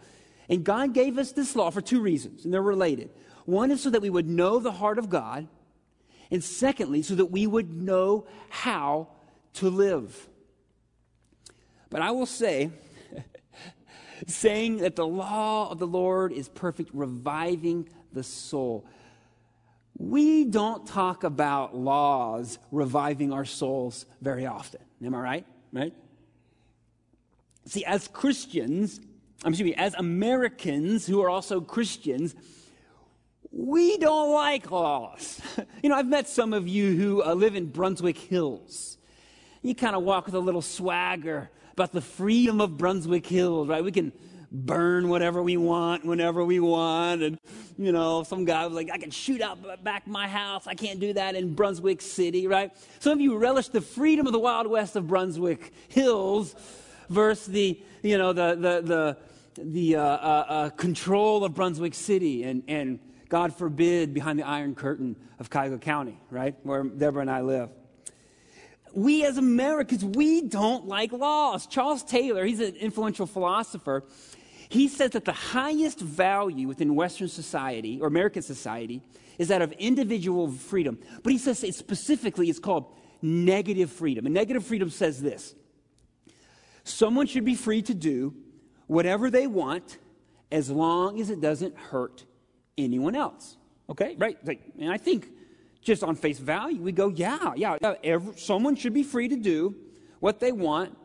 And 0.49 0.62
God 0.62 0.93
gave 0.93 1.17
us 1.17 1.33
this 1.33 1.57
law 1.57 1.71
for 1.71 1.81
two 1.81 2.00
reasons, 2.00 2.45
and 2.45 2.53
they're 2.53 2.61
related. 2.61 3.11
One 3.47 3.71
is 3.71 3.83
so 3.83 3.91
that 3.91 4.03
we 4.03 4.11
would 4.11 4.29
know 4.29 4.59
the 4.59 4.73
heart 4.73 4.99
of 4.99 5.09
God, 5.09 5.49
and 6.31 6.45
secondly, 6.45 7.03
so 7.03 7.15
that 7.15 7.27
we 7.27 7.47
would 7.47 7.73
know 7.73 8.27
how 8.50 9.09
to 9.55 9.71
live. 9.71 10.29
But 11.89 12.03
I 12.03 12.11
will 12.11 12.27
say, 12.27 12.71
saying 14.27 14.79
that 14.79 14.97
the 14.97 15.07
law 15.07 15.71
of 15.71 15.79
the 15.79 15.87
Lord 15.87 16.33
is 16.33 16.49
perfect, 16.49 16.91
reviving 16.93 17.89
the 18.12 18.23
soul. 18.23 18.87
We 20.00 20.47
don't 20.47 20.87
talk 20.87 21.25
about 21.25 21.76
laws 21.76 22.59
reviving 22.73 23.35
our 23.35 23.45
souls 23.45 24.07
very 24.23 24.47
often. 24.47 24.80
Am 25.04 25.14
I 25.14 25.21
right? 25.21 25.47
Right? 25.75 25.92
See, 27.66 27.85
as 27.85 28.09
Christians, 28.09 28.99
I'm 29.45 29.52
excuse 29.52 29.66
me, 29.66 29.75
as 29.75 29.92
Americans 29.92 31.07
who 31.07 31.21
are 31.21 31.28
also 31.28 31.61
Christians, 31.61 32.35
we 33.52 33.99
don't 33.99 34.33
like 34.33 34.71
laws. 34.71 35.42
you 35.83 35.90
know, 35.90 35.97
I've 35.97 36.09
met 36.09 36.30
some 36.30 36.54
of 36.54 36.66
you 36.66 36.97
who 36.97 37.23
uh, 37.23 37.35
live 37.35 37.54
in 37.54 37.66
Brunswick 37.66 38.16
Hills. 38.16 38.97
You 39.61 39.75
kind 39.75 39.95
of 39.95 40.02
walk 40.02 40.25
with 40.25 40.35
a 40.35 40.40
little 40.40 40.62
swagger 40.62 41.50
about 41.75 41.92
the 41.92 42.00
freedom 42.00 42.62
of 42.62 42.78
Brunswick 42.78 43.26
Hills, 43.26 43.69
right? 43.69 43.85
We 43.85 43.92
can 43.92 44.14
burn 44.52 45.09
whatever 45.09 45.42
we 45.42 45.57
want 45.57 46.04
whenever 46.04 46.45
we 46.45 46.61
want. 46.61 47.23
And, 47.23 47.38
you 47.78 47.92
know, 47.92 48.23
some 48.23 48.45
guy 48.45 48.66
was 48.66 48.75
like, 48.75 48.90
I 48.92 48.99
can 48.99 49.11
shoot 49.11 49.40
out 49.40 49.85
back 49.85 50.07
my 50.07 50.28
house. 50.28 50.66
I 50.66 50.75
can't 50.75 51.00
do 51.00 51.12
that 51.12 51.35
in 51.35 51.54
Brunswick 51.54 52.02
City, 52.02 52.47
right? 52.47 52.73
Some 52.99 53.12
of 53.12 53.21
you 53.21 53.37
relish 53.37 53.69
the 53.69 53.80
freedom 53.80 54.26
of 54.26 54.33
the 54.33 54.38
Wild 54.38 54.66
West 54.66 54.97
of 54.97 55.07
Brunswick 55.07 55.73
Hills 55.88 56.54
versus 57.09 57.47
the, 57.47 57.80
you 58.02 58.19
know, 58.19 58.33
the, 58.33 58.54
the, 58.54 58.83
the, 58.83 59.62
the 59.62 59.97
uh, 59.97 60.02
uh, 60.02 60.45
uh, 60.49 60.71
control 60.71 61.45
of 61.45 61.54
Brunswick 61.54 61.95
City 61.95 62.45
and, 62.45 62.62
and, 62.69 63.00
God 63.28 63.54
forbid, 63.54 64.12
behind 64.12 64.40
the 64.40 64.42
Iron 64.42 64.75
Curtain 64.75 65.14
of 65.38 65.50
Cuyahoga 65.50 65.78
County, 65.78 66.19
right? 66.33 66.57
Where 66.64 66.83
Deborah 66.83 67.21
and 67.21 67.30
I 67.30 67.42
live 67.42 67.71
we 68.92 69.25
as 69.25 69.38
Americans, 69.38 70.04
we 70.04 70.42
don't 70.42 70.87
like 70.87 71.12
laws. 71.12 71.66
Charles 71.66 72.02
Taylor, 72.02 72.45
he's 72.45 72.61
an 72.61 72.75
influential 72.76 73.26
philosopher. 73.26 74.04
He 74.71 74.87
says 74.87 75.11
that 75.11 75.25
the 75.25 75.33
highest 75.33 75.99
value 75.99 76.69
within 76.69 76.95
Western 76.95 77.27
society 77.27 77.99
or 78.00 78.07
American 78.07 78.41
society 78.41 79.03
is 79.37 79.49
that 79.49 79.62
of 79.62 79.73
individual 79.73 80.49
freedom. 80.49 80.97
But 81.25 81.33
he 81.33 81.39
says 81.39 81.65
it 81.65 81.75
specifically 81.75 82.49
it's 82.49 82.61
called 82.61 82.87
negative 83.21 83.91
freedom. 83.91 84.27
And 84.27 84.35
negative 84.35 84.65
freedom 84.65 84.89
says 84.89 85.21
this 85.21 85.57
someone 86.85 87.27
should 87.27 87.45
be 87.45 87.57
free 87.57 87.83
to 87.83 87.95
do 87.95 88.33
whatever 88.87 89.29
they 89.29 89.49
want 89.49 89.99
as 90.53 90.71
long 90.71 91.21
as 91.21 91.31
it 91.31 91.41
doesn't 91.41 91.77
hurt 91.77 92.25
anyone 92.79 93.17
else. 93.17 93.57
Okay, 93.89 94.15
right? 94.19 94.39
And 94.79 94.93
I 94.93 94.99
think 94.99 95.29
just 95.83 96.05
on 96.05 96.15
face 96.15 96.39
value, 96.39 96.81
we 96.81 96.93
go, 96.93 97.09
yeah, 97.09 97.55
yeah, 97.57 97.77
every, 98.05 98.37
someone 98.37 98.77
should 98.77 98.95
be 98.95 99.03
free 99.03 99.27
to 99.29 99.37
do 99.37 99.75
what 100.21 100.39
they 100.39 100.53
want 100.53 100.97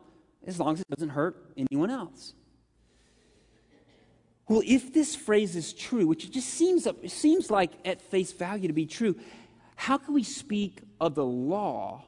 as 0.45 0.59
long 0.59 0.73
as 0.73 0.81
it 0.81 0.87
doesn't 0.89 1.09
hurt 1.09 1.35
anyone 1.57 1.89
else. 1.89 2.35
Well, 4.47 4.61
if 4.65 4.93
this 4.93 5.15
phrase 5.15 5.55
is 5.55 5.73
true, 5.73 6.07
which 6.07 6.25
it 6.25 6.31
just 6.31 6.49
seems, 6.49 6.85
it 6.85 7.11
seems 7.11 7.49
like 7.49 7.71
at 7.83 8.01
face 8.01 8.31
value 8.31 8.67
to 8.67 8.73
be 8.73 8.85
true, 8.85 9.15
how 9.75 9.97
can 9.97 10.13
we 10.13 10.23
speak 10.23 10.81
of 11.01 11.15
the 11.15 11.25
law 11.25 12.05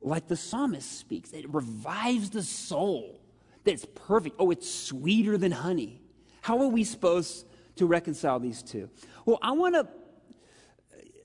like 0.00 0.26
the 0.26 0.36
psalmist 0.36 0.98
speaks? 0.98 1.32
It 1.32 1.52
revives 1.52 2.30
the 2.30 2.42
soul, 2.42 3.20
that 3.64 3.72
it's 3.72 3.86
perfect. 3.94 4.36
Oh, 4.38 4.50
it's 4.50 4.68
sweeter 4.68 5.38
than 5.38 5.52
honey. 5.52 6.02
How 6.40 6.60
are 6.60 6.68
we 6.68 6.82
supposed 6.82 7.46
to 7.76 7.86
reconcile 7.86 8.40
these 8.40 8.62
two? 8.62 8.90
Well, 9.24 9.38
I 9.42 9.52
want 9.52 9.74
to 9.74 9.86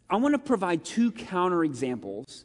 I 0.09 0.17
want 0.17 0.33
to 0.35 0.39
provide 0.39 0.85
two 0.85 1.11
counterexamples 1.11 2.43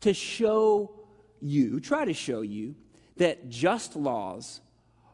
to 0.00 0.14
show 0.14 0.94
you, 1.40 1.80
try 1.80 2.06
to 2.06 2.14
show 2.14 2.40
you, 2.40 2.76
that 3.16 3.50
just 3.50 3.94
laws 3.94 4.62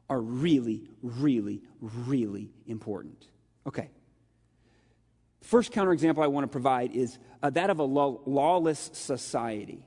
are 0.09 0.21
really, 0.21 0.85
really, 1.03 1.63
really 1.81 2.51
important. 2.67 3.29
Okay. 3.67 3.91
First 5.43 5.73
counterexample 5.73 6.23
I 6.23 6.29
want 6.29 6.45
to 6.45 6.49
provide 6.49 6.95
is 6.95 7.19
uh, 7.43 7.51
that 7.51 7.71
of 7.71 7.79
a 7.79 7.85
law- 7.85 8.21
lawless 8.27 8.91
society. 8.93 9.87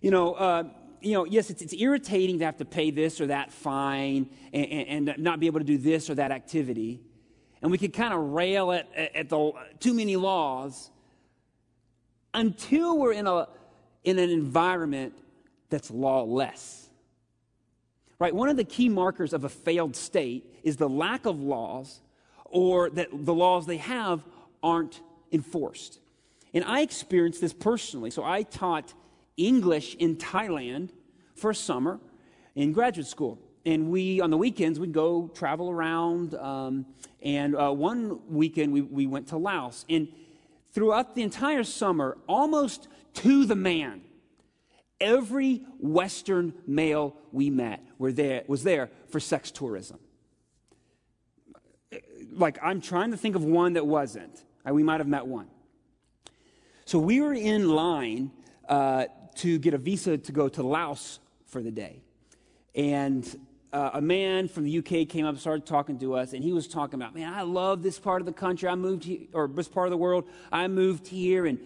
You 0.00 0.10
know, 0.10 0.34
uh, 0.34 0.64
you 1.00 1.12
know, 1.12 1.24
yes, 1.24 1.50
it's, 1.50 1.62
it's 1.62 1.74
irritating 1.74 2.38
to 2.40 2.44
have 2.44 2.56
to 2.58 2.64
pay 2.64 2.90
this 2.90 3.20
or 3.20 3.26
that 3.26 3.52
fine 3.52 4.30
and, 4.52 4.66
and, 4.66 5.08
and 5.08 5.18
not 5.18 5.40
be 5.40 5.46
able 5.46 5.60
to 5.60 5.66
do 5.66 5.78
this 5.78 6.10
or 6.10 6.14
that 6.16 6.30
activity 6.32 7.00
and 7.60 7.70
we 7.70 7.78
could 7.78 7.92
kind 7.92 8.14
of 8.14 8.20
rail 8.20 8.72
at, 8.72 8.88
at 8.94 9.28
the 9.28 9.52
too 9.80 9.94
many 9.94 10.16
laws 10.16 10.90
until 12.34 12.98
we're 12.98 13.12
in, 13.12 13.26
a, 13.26 13.48
in 14.04 14.18
an 14.18 14.30
environment 14.30 15.14
that's 15.68 15.90
lawless. 15.90 16.77
Right? 18.18 18.34
One 18.34 18.48
of 18.48 18.56
the 18.56 18.64
key 18.64 18.88
markers 18.88 19.32
of 19.32 19.44
a 19.44 19.48
failed 19.48 19.94
state 19.94 20.52
is 20.62 20.76
the 20.76 20.88
lack 20.88 21.26
of 21.26 21.40
laws 21.40 22.00
or 22.44 22.90
that 22.90 23.08
the 23.12 23.34
laws 23.34 23.66
they 23.66 23.76
have 23.76 24.24
aren't 24.62 25.00
enforced. 25.30 26.00
And 26.52 26.64
I 26.64 26.80
experienced 26.80 27.40
this 27.40 27.52
personally. 27.52 28.10
So 28.10 28.24
I 28.24 28.42
taught 28.42 28.94
English 29.36 29.94
in 29.96 30.16
Thailand 30.16 30.90
for 31.36 31.50
a 31.50 31.54
summer 31.54 32.00
in 32.56 32.72
graduate 32.72 33.06
school 33.06 33.38
and 33.64 33.90
we 33.90 34.20
on 34.20 34.30
the 34.30 34.36
weekends 34.36 34.80
we'd 34.80 34.92
go 34.92 35.28
travel 35.34 35.70
around 35.70 36.34
um, 36.34 36.86
and 37.22 37.54
uh, 37.54 37.70
one 37.70 38.18
weekend 38.28 38.72
we, 38.72 38.80
we 38.80 39.06
went 39.06 39.28
to 39.28 39.36
laos 39.36 39.84
and 39.88 40.08
throughout 40.72 41.14
the 41.14 41.22
entire 41.22 41.62
summer 41.62 42.16
almost 42.26 42.88
to 43.14 43.44
the 43.44 43.54
man 43.54 44.00
every 45.00 45.62
western 45.78 46.52
male 46.66 47.16
we 47.32 47.50
met 47.50 47.84
were 47.98 48.12
there, 48.12 48.42
was 48.46 48.62
there 48.62 48.90
for 49.08 49.20
sex 49.20 49.50
tourism 49.50 49.98
like 52.32 52.58
i'm 52.62 52.80
trying 52.80 53.10
to 53.10 53.16
think 53.16 53.34
of 53.34 53.44
one 53.44 53.74
that 53.74 53.86
wasn't 53.86 54.44
uh, 54.68 54.72
we 54.72 54.82
might 54.82 55.00
have 55.00 55.08
met 55.08 55.26
one 55.26 55.46
so 56.84 56.98
we 56.98 57.20
were 57.20 57.34
in 57.34 57.68
line 57.68 58.30
uh, 58.68 59.06
to 59.34 59.58
get 59.58 59.74
a 59.74 59.78
visa 59.78 60.18
to 60.18 60.32
go 60.32 60.48
to 60.48 60.62
laos 60.62 61.20
for 61.46 61.62
the 61.62 61.70
day 61.70 62.02
and 62.74 63.38
uh, 63.72 63.90
a 63.94 64.00
man 64.00 64.48
from 64.48 64.64
the 64.64 64.78
UK 64.78 65.08
came 65.08 65.26
up 65.26 65.36
started 65.38 65.66
talking 65.66 65.98
to 65.98 66.14
us, 66.14 66.32
and 66.32 66.42
he 66.42 66.52
was 66.52 66.66
talking 66.66 67.00
about, 67.00 67.14
man, 67.14 67.32
I 67.32 67.42
love 67.42 67.82
this 67.82 67.98
part 67.98 68.22
of 68.22 68.26
the 68.26 68.32
country. 68.32 68.68
I 68.68 68.74
moved 68.74 69.04
here, 69.04 69.26
or 69.32 69.46
this 69.46 69.68
part 69.68 69.86
of 69.86 69.90
the 69.90 69.96
world. 69.98 70.26
I 70.50 70.68
moved 70.68 71.06
here, 71.06 71.44
and 71.46 71.58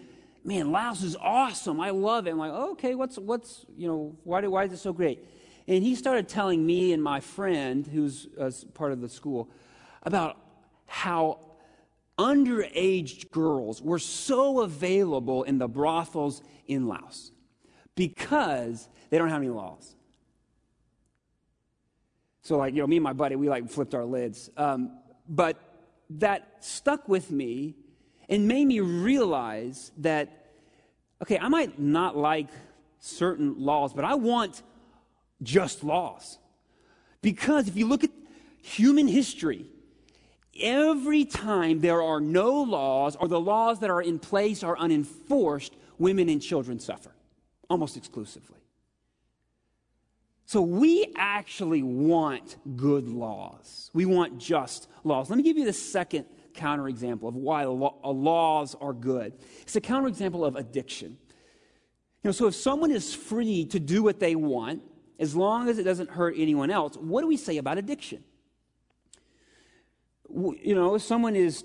man, 0.43 0.71
Laos 0.71 1.03
is 1.03 1.15
awesome. 1.15 1.79
I 1.79 1.91
love 1.91 2.27
it. 2.27 2.31
I'm 2.31 2.37
like, 2.37 2.51
okay, 2.51 2.95
what's, 2.95 3.17
what's, 3.17 3.65
you 3.77 3.87
know, 3.87 4.15
why, 4.23 4.41
do, 4.41 4.51
why 4.51 4.65
is 4.65 4.73
it 4.73 4.77
so 4.77 4.93
great? 4.93 5.25
And 5.67 5.83
he 5.83 5.95
started 5.95 6.27
telling 6.27 6.65
me 6.65 6.91
and 6.91 7.01
my 7.01 7.19
friend, 7.19 7.87
who's 7.87 8.27
uh, 8.39 8.51
part 8.73 8.91
of 8.91 9.01
the 9.01 9.07
school, 9.07 9.49
about 10.03 10.37
how 10.85 11.39
underage 12.19 13.31
girls 13.31 13.81
were 13.81 13.99
so 13.99 14.61
available 14.61 15.43
in 15.43 15.57
the 15.57 15.67
brothels 15.67 16.41
in 16.67 16.87
Laos 16.87 17.31
because 17.95 18.89
they 19.09 19.17
don't 19.17 19.29
have 19.29 19.41
any 19.41 19.49
laws. 19.49 19.95
So, 22.41 22.57
like, 22.57 22.73
you 22.73 22.81
know, 22.81 22.87
me 22.87 22.97
and 22.97 23.03
my 23.03 23.13
buddy, 23.13 23.37
we 23.37 23.47
like 23.47 23.69
flipped 23.69 23.95
our 23.95 24.03
lids. 24.03 24.49
Um, 24.57 24.99
but 25.29 25.57
that 26.09 26.57
stuck 26.59 27.07
with 27.07 27.31
me 27.31 27.75
and 28.33 28.47
made 28.47 28.65
me 28.65 28.79
realize 28.79 29.91
that, 29.97 30.47
okay, 31.21 31.37
I 31.37 31.49
might 31.49 31.77
not 31.77 32.17
like 32.17 32.47
certain 32.99 33.59
laws, 33.59 33.93
but 33.93 34.05
I 34.05 34.15
want 34.15 34.63
just 35.43 35.83
laws. 35.83 36.39
Because 37.21 37.67
if 37.67 37.77
you 37.77 37.85
look 37.85 38.03
at 38.03 38.09
human 38.63 39.07
history, 39.07 39.67
every 40.59 41.25
time 41.25 41.81
there 41.81 42.01
are 42.01 42.19
no 42.19 42.63
laws 42.63 43.15
or 43.15 43.27
the 43.27 43.39
laws 43.39 43.81
that 43.81 43.91
are 43.91 44.01
in 44.01 44.17
place 44.17 44.63
are 44.63 44.75
unenforced, 44.79 45.75
women 45.99 46.27
and 46.27 46.41
children 46.41 46.79
suffer 46.79 47.11
almost 47.69 47.97
exclusively. 47.97 48.57
So 50.47 50.59
we 50.63 51.13
actually 51.15 51.83
want 51.83 52.57
good 52.75 53.07
laws. 53.07 53.91
We 53.93 54.07
want 54.07 54.39
just 54.39 54.87
laws. 55.03 55.29
Let 55.29 55.37
me 55.37 55.43
give 55.43 55.55
you 55.55 55.65
the 55.65 55.73
second 55.73 56.25
counterexample 56.53 57.27
of 57.27 57.35
why 57.35 57.65
laws 57.65 58.75
are 58.79 58.93
good. 58.93 59.33
It's 59.61 59.75
a 59.75 59.81
counterexample 59.81 60.45
of 60.45 60.55
addiction. 60.55 61.17
You 62.23 62.29
know, 62.29 62.31
so 62.31 62.47
if 62.47 62.55
someone 62.55 62.91
is 62.91 63.13
free 63.13 63.65
to 63.65 63.79
do 63.79 64.03
what 64.03 64.19
they 64.19 64.35
want, 64.35 64.81
as 65.19 65.35
long 65.35 65.69
as 65.69 65.77
it 65.77 65.83
doesn't 65.83 66.09
hurt 66.09 66.35
anyone 66.37 66.71
else, 66.71 66.95
what 66.95 67.21
do 67.21 67.27
we 67.27 67.37
say 67.37 67.57
about 67.57 67.77
addiction? 67.77 68.23
You 70.29 70.73
know, 70.73 70.95
if 70.95 71.01
someone 71.01 71.35
is 71.35 71.63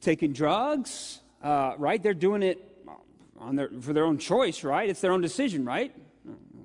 taking 0.00 0.32
drugs, 0.32 1.20
uh, 1.42 1.74
right? 1.78 2.02
They're 2.02 2.12
doing 2.14 2.42
it 2.42 2.66
on 3.38 3.56
their, 3.56 3.70
for 3.80 3.92
their 3.92 4.04
own 4.04 4.18
choice, 4.18 4.64
right? 4.64 4.88
It's 4.88 5.00
their 5.00 5.12
own 5.12 5.20
decision, 5.20 5.64
right? 5.64 5.94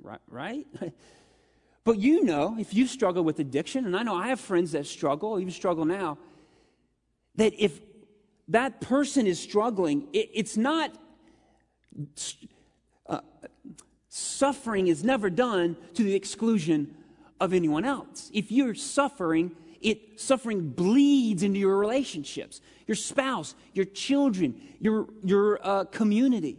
Right? 0.02 0.20
right? 0.30 0.68
But 1.86 2.00
you 2.00 2.24
know, 2.24 2.56
if 2.60 2.74
you 2.74 2.88
struggle 2.88 3.24
with 3.24 3.40
addiction, 3.40 3.86
and 3.86 3.96
I 3.96 4.02
know 4.02 4.16
I 4.16 4.30
have 4.30 4.40
friends 4.40 4.72
that 4.72 4.88
struggle, 4.88 5.40
even 5.40 5.54
struggle 5.54 5.86
now, 5.86 6.18
that 7.38 7.54
if 7.58 7.80
that 8.48 8.82
person 8.82 9.28
is 9.28 9.40
struggling, 9.40 10.08
it, 10.14 10.30
it's 10.34 10.58
not, 10.58 10.94
uh, 13.08 13.22
suffering 14.10 14.88
is 14.88 15.04
never 15.04 15.30
done 15.30 15.76
to 15.94 16.04
the 16.04 16.16
exclusion 16.16 16.96
of 17.40 17.54
anyone 17.54 17.86
else. 17.86 18.30
If 18.34 18.52
you're 18.52 18.76
suffering, 18.76 19.52
it 19.82 20.20
suffering 20.20 20.70
bleeds 20.70 21.44
into 21.44 21.60
your 21.60 21.78
relationships, 21.78 22.62
your 22.88 22.96
spouse, 22.96 23.56
your 23.74 23.86
children, 23.86 24.62
your, 24.80 25.08
your 25.24 25.60
uh, 25.62 25.86
community. 25.86 26.58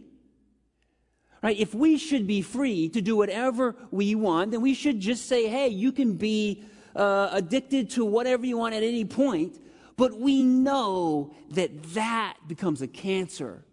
Right? 1.41 1.57
If 1.57 1.73
we 1.73 1.97
should 1.97 2.27
be 2.27 2.41
free 2.41 2.89
to 2.89 3.01
do 3.01 3.15
whatever 3.15 3.75
we 3.91 4.15
want, 4.15 4.51
then 4.51 4.61
we 4.61 4.73
should 4.73 4.99
just 4.99 5.27
say, 5.27 5.47
hey, 5.47 5.67
you 5.69 5.91
can 5.91 6.13
be 6.13 6.63
uh, 6.95 7.29
addicted 7.31 7.91
to 7.91 8.05
whatever 8.05 8.45
you 8.45 8.57
want 8.57 8.73
at 8.73 8.83
any 8.83 9.05
point. 9.05 9.59
But 9.97 10.19
we 10.19 10.43
know 10.43 11.33
that 11.51 11.83
that 11.93 12.37
becomes 12.47 12.81
a 12.81 12.87
cancer 12.87 13.65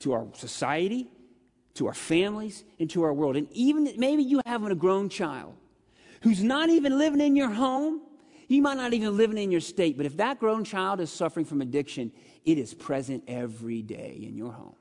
to 0.00 0.12
our 0.12 0.26
society, 0.34 1.10
to 1.74 1.86
our 1.86 1.94
families, 1.94 2.62
and 2.78 2.88
to 2.90 3.02
our 3.02 3.12
world. 3.12 3.36
And 3.36 3.50
even 3.50 3.90
maybe 3.96 4.22
you 4.22 4.42
have 4.44 4.62
a 4.64 4.74
grown 4.74 5.08
child 5.08 5.54
who's 6.20 6.42
not 6.42 6.68
even 6.68 6.98
living 6.98 7.20
in 7.20 7.34
your 7.36 7.50
home. 7.50 8.02
You 8.48 8.60
might 8.60 8.76
not 8.76 8.92
even 8.92 9.16
living 9.16 9.38
in 9.38 9.50
your 9.50 9.62
state, 9.62 9.96
but 9.96 10.04
if 10.04 10.18
that 10.18 10.38
grown 10.38 10.62
child 10.62 11.00
is 11.00 11.10
suffering 11.10 11.46
from 11.46 11.62
addiction, 11.62 12.12
it 12.44 12.58
is 12.58 12.74
present 12.74 13.24
every 13.26 13.80
day 13.80 14.20
in 14.22 14.36
your 14.36 14.52
home. 14.52 14.76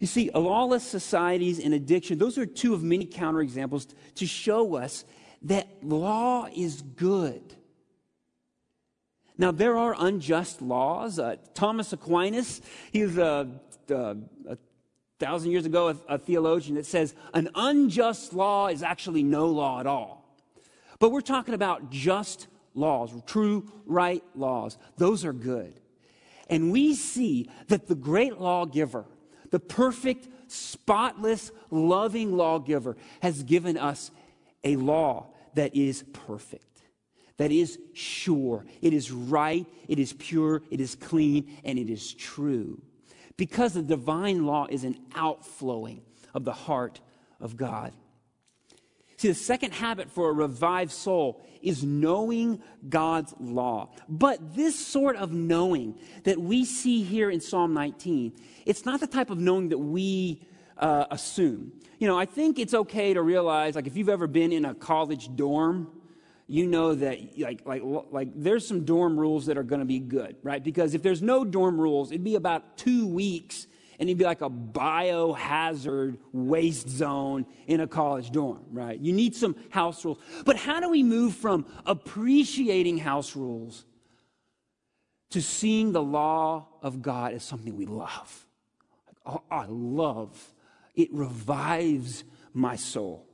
You 0.00 0.08
see, 0.08 0.30
lawless 0.34 0.82
societies 0.82 1.60
and 1.60 1.72
addiction, 1.72 2.18
those 2.18 2.36
are 2.36 2.46
two 2.46 2.74
of 2.74 2.82
many 2.82 3.06
counterexamples 3.06 3.94
to 4.16 4.26
show 4.26 4.74
us 4.74 5.04
that 5.42 5.68
law 5.84 6.48
is 6.54 6.82
good. 6.82 7.54
Now, 9.36 9.50
there 9.50 9.76
are 9.76 9.96
unjust 9.98 10.62
laws. 10.62 11.18
Uh, 11.18 11.36
Thomas 11.54 11.92
Aquinas, 11.92 12.60
he 12.92 13.02
was 13.02 13.18
a, 13.18 13.48
a, 13.88 14.16
a 14.48 14.58
thousand 15.18 15.50
years 15.50 15.66
ago 15.66 15.88
a, 15.88 16.14
a 16.14 16.18
theologian 16.18 16.76
that 16.76 16.86
says 16.86 17.14
an 17.32 17.48
unjust 17.54 18.32
law 18.32 18.68
is 18.68 18.82
actually 18.82 19.22
no 19.22 19.46
law 19.46 19.80
at 19.80 19.86
all. 19.86 20.24
But 20.98 21.10
we're 21.10 21.20
talking 21.20 21.54
about 21.54 21.90
just 21.90 22.46
laws, 22.74 23.10
true, 23.26 23.70
right 23.86 24.22
laws. 24.34 24.78
Those 24.96 25.24
are 25.24 25.32
good. 25.32 25.80
And 26.48 26.72
we 26.72 26.94
see 26.94 27.48
that 27.68 27.86
the 27.88 27.94
great 27.94 28.38
lawgiver, 28.40 29.06
the 29.50 29.60
perfect, 29.60 30.28
spotless, 30.46 31.50
loving 31.70 32.36
lawgiver, 32.36 32.96
has 33.22 33.42
given 33.42 33.76
us 33.76 34.10
a 34.62 34.76
law 34.76 35.26
that 35.54 35.74
is 35.74 36.04
perfect, 36.12 36.73
that 37.36 37.50
is 37.50 37.78
sure, 37.92 38.64
it 38.80 38.92
is 38.92 39.10
right, 39.10 39.66
it 39.88 39.98
is 39.98 40.12
pure, 40.12 40.62
it 40.70 40.80
is 40.80 40.94
clean, 40.94 41.58
and 41.64 41.78
it 41.78 41.90
is 41.90 42.14
true. 42.14 42.80
Because 43.36 43.74
the 43.74 43.82
divine 43.82 44.46
law 44.46 44.66
is 44.70 44.84
an 44.84 44.96
outflowing 45.14 46.02
of 46.32 46.44
the 46.44 46.52
heart 46.52 47.00
of 47.40 47.56
God. 47.56 47.92
See, 49.16 49.28
the 49.28 49.34
second 49.34 49.72
habit 49.72 50.10
for 50.10 50.28
a 50.28 50.32
revived 50.32 50.92
soul 50.92 51.44
is 51.62 51.82
knowing 51.82 52.62
God's 52.88 53.34
law. 53.40 53.90
But 54.08 54.54
this 54.54 54.78
sort 54.78 55.16
of 55.16 55.32
knowing 55.32 55.98
that 56.24 56.40
we 56.40 56.64
see 56.64 57.02
here 57.02 57.30
in 57.30 57.40
Psalm 57.40 57.74
19, 57.74 58.34
it's 58.66 58.84
not 58.84 59.00
the 59.00 59.06
type 59.06 59.30
of 59.30 59.38
knowing 59.38 59.70
that 59.70 59.78
we 59.78 60.42
uh, 60.76 61.06
assume. 61.10 61.72
You 61.98 62.08
know, 62.08 62.18
I 62.18 62.26
think 62.26 62.58
it's 62.58 62.74
okay 62.74 63.14
to 63.14 63.22
realize, 63.22 63.76
like, 63.76 63.86
if 63.86 63.96
you've 63.96 64.08
ever 64.08 64.26
been 64.26 64.52
in 64.52 64.64
a 64.64 64.74
college 64.74 65.34
dorm, 65.34 65.90
you 66.46 66.66
know 66.66 66.94
that 66.94 67.38
like 67.38 67.62
like 67.64 67.82
like 68.10 68.28
there's 68.34 68.66
some 68.66 68.84
dorm 68.84 69.18
rules 69.18 69.46
that 69.46 69.56
are 69.56 69.62
going 69.62 69.80
to 69.80 69.86
be 69.86 69.98
good, 69.98 70.36
right? 70.42 70.62
Because 70.62 70.94
if 70.94 71.02
there's 71.02 71.22
no 71.22 71.44
dorm 71.44 71.80
rules, 71.80 72.10
it'd 72.10 72.24
be 72.24 72.34
about 72.34 72.76
two 72.76 73.06
weeks 73.06 73.66
and 73.98 74.08
it'd 74.08 74.18
be 74.18 74.24
like 74.24 74.42
a 74.42 74.50
biohazard 74.50 76.18
waste 76.32 76.88
zone 76.88 77.46
in 77.66 77.80
a 77.80 77.86
college 77.86 78.30
dorm, 78.30 78.64
right? 78.70 78.98
You 78.98 79.12
need 79.12 79.34
some 79.34 79.56
house 79.70 80.04
rules. 80.04 80.18
But 80.44 80.56
how 80.56 80.80
do 80.80 80.90
we 80.90 81.02
move 81.02 81.34
from 81.34 81.66
appreciating 81.86 82.98
house 82.98 83.36
rules 83.36 83.84
to 85.30 85.40
seeing 85.40 85.92
the 85.92 86.02
law 86.02 86.68
of 86.82 87.02
God 87.02 87.32
as 87.32 87.44
something 87.44 87.76
we 87.76 87.86
love? 87.86 88.46
Oh, 89.24 89.42
I 89.50 89.64
love 89.68 90.52
it 90.94 91.12
revives 91.12 92.24
my 92.52 92.76
soul. 92.76 93.26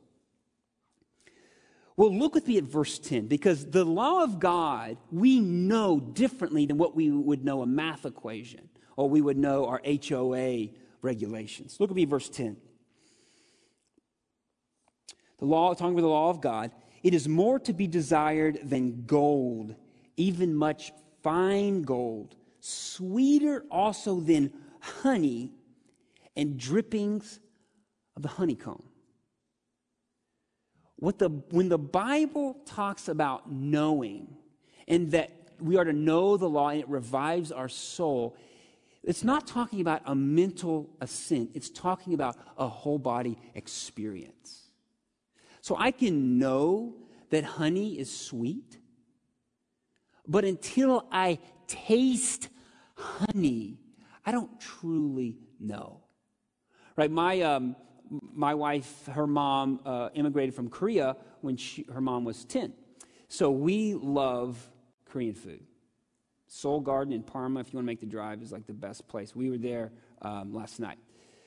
Well, 2.00 2.16
look 2.16 2.34
with 2.34 2.48
me 2.48 2.56
at 2.56 2.64
verse 2.64 2.98
10 2.98 3.26
because 3.26 3.66
the 3.66 3.84
law 3.84 4.24
of 4.24 4.40
God 4.40 4.96
we 5.10 5.38
know 5.38 6.00
differently 6.00 6.64
than 6.64 6.78
what 6.78 6.96
we 6.96 7.10
would 7.10 7.44
know 7.44 7.60
a 7.60 7.66
math 7.66 8.06
equation 8.06 8.70
or 8.96 9.06
we 9.10 9.20
would 9.20 9.36
know 9.36 9.66
our 9.66 9.82
HOA 9.84 10.68
regulations. 11.02 11.76
Look 11.78 11.90
at 11.90 11.96
me, 11.96 12.06
verse 12.06 12.30
10. 12.30 12.56
The 15.40 15.44
law, 15.44 15.74
talking 15.74 15.92
about 15.92 16.00
the 16.00 16.08
law 16.08 16.30
of 16.30 16.40
God, 16.40 16.70
it 17.02 17.12
is 17.12 17.28
more 17.28 17.58
to 17.58 17.74
be 17.74 17.86
desired 17.86 18.60
than 18.62 19.04
gold, 19.04 19.74
even 20.16 20.54
much 20.54 20.92
fine 21.22 21.82
gold, 21.82 22.34
sweeter 22.60 23.66
also 23.70 24.20
than 24.20 24.54
honey 24.80 25.52
and 26.34 26.58
drippings 26.58 27.40
of 28.16 28.22
the 28.22 28.28
honeycomb. 28.28 28.89
What 31.00 31.18
the, 31.18 31.30
when 31.50 31.70
the 31.70 31.78
Bible 31.78 32.58
talks 32.66 33.08
about 33.08 33.50
knowing 33.50 34.36
and 34.86 35.10
that 35.12 35.32
we 35.58 35.76
are 35.76 35.84
to 35.84 35.94
know 35.94 36.36
the 36.36 36.48
law 36.48 36.68
and 36.68 36.80
it 36.80 36.88
revives 36.88 37.50
our 37.50 37.68
soul, 37.70 38.36
it's 39.02 39.24
not 39.24 39.46
talking 39.46 39.80
about 39.80 40.02
a 40.04 40.14
mental 40.14 40.90
assent, 41.00 41.50
it's 41.54 41.70
talking 41.70 42.12
about 42.12 42.36
a 42.58 42.68
whole 42.68 42.98
body 42.98 43.38
experience. 43.54 44.68
So 45.62 45.74
I 45.78 45.90
can 45.90 46.38
know 46.38 46.96
that 47.30 47.44
honey 47.44 47.98
is 47.98 48.14
sweet, 48.14 48.78
but 50.28 50.44
until 50.44 51.06
I 51.10 51.38
taste 51.66 52.48
honey, 52.94 53.78
I 54.26 54.32
don't 54.32 54.60
truly 54.60 55.38
know. 55.58 56.02
Right? 56.94 57.10
My, 57.10 57.40
um, 57.40 57.76
my 58.10 58.54
wife, 58.54 59.06
her 59.06 59.26
mom, 59.26 59.80
uh, 59.84 60.08
immigrated 60.14 60.54
from 60.54 60.68
Korea 60.68 61.16
when 61.40 61.56
she, 61.56 61.86
her 61.92 62.00
mom 62.00 62.24
was 62.24 62.44
10. 62.44 62.72
So 63.28 63.50
we 63.50 63.94
love 63.94 64.58
Korean 65.06 65.34
food. 65.34 65.60
Seoul 66.48 66.80
Garden 66.80 67.12
in 67.12 67.22
Parma, 67.22 67.60
if 67.60 67.72
you 67.72 67.76
want 67.76 67.84
to 67.84 67.86
make 67.86 68.00
the 68.00 68.06
drive, 68.06 68.42
is 68.42 68.50
like 68.50 68.66
the 68.66 68.72
best 68.72 69.06
place. 69.06 69.36
We 69.36 69.50
were 69.50 69.58
there 69.58 69.92
um, 70.22 70.52
last 70.52 70.80
night. 70.80 70.98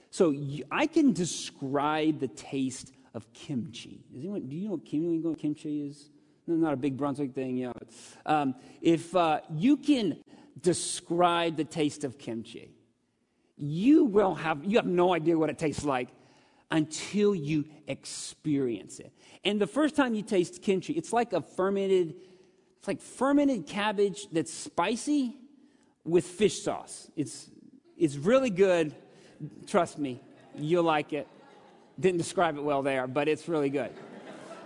So 0.09 0.33
I 0.71 0.87
can 0.87 1.11
describe 1.11 2.19
the 2.19 2.29
taste 2.29 2.93
of 3.13 3.31
kimchi. 3.33 4.05
Does 4.13 4.21
Anyone, 4.21 4.47
do 4.47 4.55
you 4.55 4.65
know 4.65 4.71
what 4.71 4.85
kimchi, 4.85 5.41
kimchi 5.41 5.87
is? 5.87 6.09
No, 6.47 6.55
not 6.55 6.73
a 6.73 6.77
big 6.77 6.97
Brunswick 6.97 7.33
thing, 7.33 7.57
yeah. 7.57 7.71
Um, 8.25 8.55
if 8.81 9.15
uh, 9.15 9.41
you 9.53 9.77
can 9.77 10.21
describe 10.61 11.57
the 11.57 11.63
taste 11.63 12.03
of 12.03 12.17
kimchi, 12.17 12.75
you 13.57 14.05
will 14.05 14.35
have 14.35 14.63
you 14.63 14.77
have 14.77 14.85
no 14.85 15.13
idea 15.13 15.37
what 15.37 15.49
it 15.49 15.57
tastes 15.57 15.85
like 15.85 16.09
until 16.73 17.35
you 17.35 17.63
experience 17.87 18.99
it. 18.99 19.13
And 19.45 19.61
the 19.61 19.67
first 19.67 19.95
time 19.95 20.15
you 20.15 20.23
taste 20.23 20.61
kimchi, 20.63 20.93
it's 20.93 21.13
like 21.13 21.31
a 21.31 21.39
fermented, 21.39 22.15
it's 22.79 22.87
like 22.87 22.99
fermented 22.99 23.67
cabbage 23.67 24.27
that's 24.31 24.51
spicy 24.51 25.37
with 26.03 26.25
fish 26.25 26.63
sauce. 26.63 27.09
It's 27.15 27.49
it's 27.95 28.15
really 28.15 28.49
good. 28.49 28.93
Trust 29.67 29.99
me, 29.99 30.19
you'll 30.55 30.83
like 30.83 31.13
it. 31.13 31.27
Didn't 31.99 32.17
describe 32.17 32.57
it 32.57 32.63
well 32.63 32.81
there, 32.81 33.05
but 33.05 33.27
it's 33.27 33.47
really 33.47 33.69
good. 33.69 33.91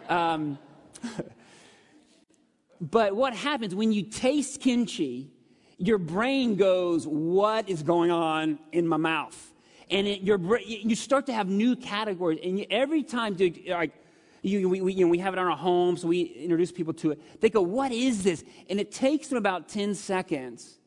Um, 0.07 0.57
but 2.81 3.17
what 3.17 3.35
happens 3.35 3.75
when 3.75 3.91
you 3.91 4.03
taste 4.03 4.61
kimchi? 4.61 5.29
Your 5.77 5.97
brain 5.97 6.55
goes, 6.55 7.05
"What 7.05 7.67
is 7.67 7.83
going 7.83 8.11
on 8.11 8.59
in 8.71 8.87
my 8.87 8.97
mouth?" 8.97 9.53
And 9.89 10.07
it, 10.07 10.21
you 10.21 10.95
start 10.95 11.25
to 11.27 11.33
have 11.33 11.47
new 11.47 11.75
categories. 11.75 12.39
And 12.43 12.59
you, 12.59 12.65
every 12.69 13.03
time, 13.03 13.35
dude, 13.35 13.59
like, 13.67 13.93
you, 14.41 14.69
we, 14.69 14.81
we, 14.81 14.93
you 14.93 15.05
know, 15.05 15.11
we 15.11 15.17
have 15.19 15.33
it 15.33 15.39
on 15.39 15.47
our 15.47 15.57
homes, 15.57 16.05
we 16.05 16.21
introduce 16.21 16.71
people 16.71 16.93
to 16.95 17.11
it. 17.11 17.41
They 17.41 17.49
go, 17.49 17.61
What 17.61 17.91
is 17.91 18.23
this? 18.23 18.43
And 18.69 18.79
it 18.79 18.91
takes 18.91 19.27
them 19.27 19.37
about 19.37 19.69
10 19.69 19.95
seconds. 19.95 20.77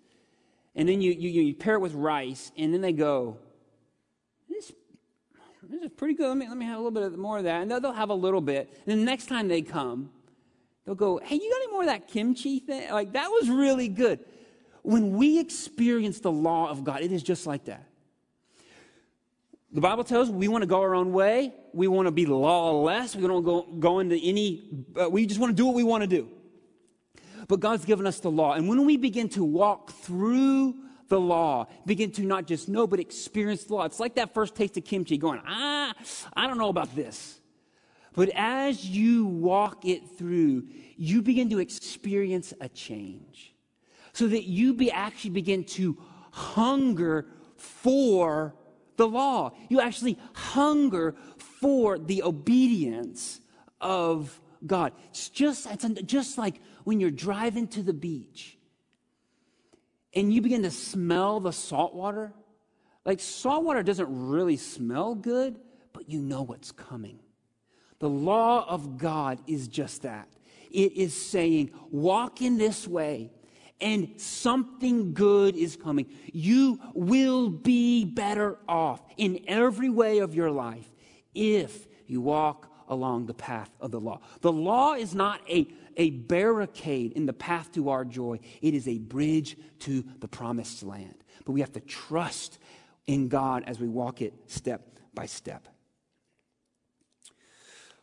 And 0.75 0.89
then 0.89 1.01
you, 1.01 1.13
you, 1.13 1.43
you 1.43 1.55
pair 1.55 1.75
it 1.75 1.81
with 1.81 1.95
rice, 1.95 2.53
and 2.57 2.73
then 2.73 2.81
they 2.81 2.93
go, 2.93 3.39
This, 4.49 4.73
this 5.63 5.83
is 5.83 5.91
pretty 5.97 6.15
good. 6.15 6.29
Let 6.29 6.37
me, 6.37 6.49
let 6.49 6.57
me 6.57 6.67
have 6.67 6.79
a 6.79 6.83
little 6.83 7.11
bit 7.11 7.19
more 7.19 7.39
of 7.39 7.45
that. 7.45 7.63
And 7.63 7.71
they'll, 7.71 7.81
they'll 7.81 7.93
have 7.93 8.11
a 8.11 8.15
little 8.15 8.41
bit. 8.41 8.73
And 8.87 9.01
the 9.01 9.05
next 9.05 9.27
time 9.27 9.49
they 9.49 9.63
come, 9.63 10.11
they'll 10.85 10.95
go, 10.95 11.19
Hey, 11.19 11.37
you 11.37 11.51
got 11.51 11.63
any 11.63 11.73
more 11.73 11.83
of 11.83 11.89
that 11.89 12.09
kimchi 12.09 12.61
thing? 12.61 12.91
Like, 12.91 13.13
that 13.13 13.29
was 13.29 13.49
really 13.49 13.89
good. 13.89 14.21
When 14.83 15.13
we 15.13 15.39
experience 15.39 16.21
the 16.21 16.33
law 16.33 16.71
of 16.71 16.85
God, 16.85 17.03
it 17.03 17.13
is 17.13 17.23
just 17.23 17.47
like 17.47 17.65
that. 17.65 17.89
The 19.72 19.80
Bible 19.80 20.02
tells 20.02 20.28
us 20.28 20.35
we 20.35 20.48
want 20.48 20.62
to 20.62 20.66
go 20.66 20.80
our 20.80 20.94
own 20.94 21.12
way. 21.12 21.54
We 21.72 21.87
want 21.87 22.06
to 22.06 22.12
be 22.12 22.26
lawless. 22.26 23.14
We 23.14 23.26
don't 23.26 23.44
go, 23.44 23.62
go 23.62 24.00
into 24.00 24.16
any, 24.16 24.85
uh, 25.00 25.09
we 25.09 25.26
just 25.26 25.40
want 25.40 25.50
to 25.50 25.56
do 25.56 25.66
what 25.66 25.74
we 25.76 25.85
want 25.85 26.02
to 26.02 26.09
do. 26.09 26.28
But 27.46 27.61
God's 27.61 27.85
given 27.85 28.06
us 28.06 28.20
the 28.20 28.30
law. 28.30 28.54
And 28.54 28.68
when 28.68 28.85
we 28.85 28.96
begin 28.96 29.28
to 29.30 29.44
walk 29.44 29.92
through 29.92 30.74
the 31.09 31.20
law, 31.20 31.66
begin 31.87 32.11
to 32.12 32.22
not 32.22 32.46
just 32.46 32.68
know, 32.68 32.87
but 32.87 32.98
experience 32.98 33.64
the 33.64 33.74
law, 33.74 33.85
it's 33.85 34.00
like 34.00 34.16
that 34.16 34.35
first 34.35 34.54
taste 34.54 34.76
of 34.76 34.85
kimchi 34.85 35.18
going, 35.18 35.40
ah, 35.46 35.92
I 36.35 36.46
don't 36.46 36.59
know 36.59 36.68
about 36.68 36.94
this. 36.96 37.40
But 38.14 38.30
as 38.35 38.85
you 38.85 39.26
walk 39.26 39.85
it 39.85 40.18
through, 40.18 40.66
you 40.96 41.22
begin 41.22 41.48
to 41.50 41.61
experience 41.61 42.52
a 42.61 42.68
change 42.68 43.54
so 44.12 44.26
that 44.26 44.44
you 44.44 44.74
be 44.74 44.90
actually 44.90 45.30
begin 45.30 45.64
to 45.64 45.96
hunger 46.33 47.26
for 47.56 48.54
the 49.01 49.09
law. 49.09 49.53
You 49.71 49.81
actually 49.81 50.19
hunger 50.35 51.15
for 51.39 51.99
the 51.99 52.23
obedience 52.23 53.41
of 53.81 54.39
God. 54.67 54.93
It's 55.09 55.31
just, 55.31 55.67
it's 55.67 56.03
just 56.03 56.37
like 56.37 56.61
when 56.85 57.01
you're 57.01 57.11
driving 57.11 57.67
to 57.69 57.83
the 57.83 57.95
beach 57.95 58.59
and 60.15 60.33
you 60.33 60.43
begin 60.43 60.63
to 60.65 60.71
smell 60.71 61.41
the 61.41 61.53
salt 61.53 61.95
water. 61.95 62.35
Like 63.07 63.21
salt 63.21 63.65
water 63.65 63.83
doesn't 63.83 64.29
really 64.29 64.59
smell 64.59 65.15
good, 65.15 65.59
but 65.95 66.11
you 66.11 66.21
know 66.21 66.43
what's 66.43 66.71
coming. 66.71 67.21
The 68.01 68.09
law 68.09 68.69
of 68.69 68.99
God 68.99 69.41
is 69.47 69.67
just 69.67 70.03
that. 70.03 70.29
It 70.71 70.93
is 70.93 71.17
saying, 71.17 71.71
walk 71.91 72.43
in 72.43 72.59
this 72.59 72.87
way, 72.87 73.31
and 73.81 74.21
something 74.21 75.12
good 75.14 75.57
is 75.57 75.77
coming. 75.77 76.07
You 76.33 76.81
will 76.95 77.49
be 77.49 78.05
better 78.05 78.59
off 78.69 79.01
in 79.16 79.40
every 79.47 79.90
way 79.90 80.19
of 80.19 80.35
your 80.35 80.51
life 80.51 80.90
if 81.35 81.87
you 82.07 82.21
walk 82.21 82.71
along 82.88 83.27
the 83.27 83.35
path 83.35 83.71
of 83.81 83.90
the 83.93 84.01
law. 84.01 84.21
The 84.40 84.53
law 84.53 84.95
is 84.95 85.14
not 85.14 85.40
a, 85.49 85.69
a 85.97 86.11
barricade 86.11 87.12
in 87.12 87.27
the 87.27 87.33
path 87.33 87.73
to 87.73 87.88
our 87.88 88.05
joy, 88.05 88.40
it 88.61 88.75
is 88.75 88.87
a 88.88 88.99
bridge 88.99 89.57
to 89.81 90.05
the 90.19 90.29
promised 90.29 90.83
land. 90.83 91.25
But 91.45 91.53
we 91.53 91.61
have 91.61 91.73
to 91.73 91.81
trust 91.81 92.59
in 93.07 93.29
God 93.29 93.64
as 93.66 93.81
we 93.81 93.88
walk 93.88 94.21
it 94.21 94.35
step 94.47 94.99
by 95.14 95.27
step. 95.27 95.69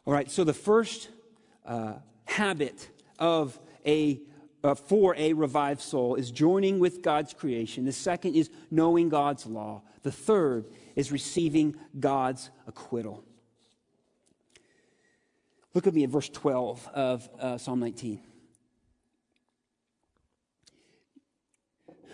All 0.06 0.13
right, 0.13 0.32
so 0.32 0.44
the 0.46 0.54
first 0.54 1.10
uh, 1.66 1.96
habit 2.26 2.90
of 3.20 3.60
a 3.86 4.22
uh, 4.63 4.76
for 4.76 5.15
a 5.17 5.34
revived 5.34 5.82
soul 5.82 6.15
is 6.15 6.32
joining 6.32 6.80
with 6.80 7.02
God's 7.02 7.34
creation. 7.34 7.86
The 7.86 7.91
second 7.91 8.36
is 8.36 8.50
knowing 8.72 9.10
God's 9.10 9.46
law. 9.46 9.84
The 10.04 10.12
third 10.12 10.65
is 10.96 11.12
receiving 11.12 11.76
God's 12.00 12.50
acquittal. 12.65 13.24
Look 15.74 15.86
at 15.86 15.93
me 15.93 16.04
at 16.04 16.10
verse 16.10 16.30
12 16.30 16.89
of 16.93 17.30
uh, 17.39 17.58
Psalm 17.58 17.80
19. 17.80 18.20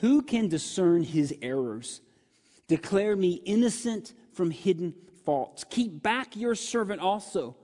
Who 0.01 0.21
can 0.21 0.49
discern 0.49 1.03
his 1.03 1.34
errors? 1.41 2.01
Declare 2.67 3.15
me 3.15 3.41
innocent 3.45 4.13
from 4.34 4.51
hidden 4.51 4.93
faults. 5.23 5.63
Keep 5.69 6.03
back 6.03 6.36
your 6.36 6.56
servant 6.56 6.99
also 6.99 7.56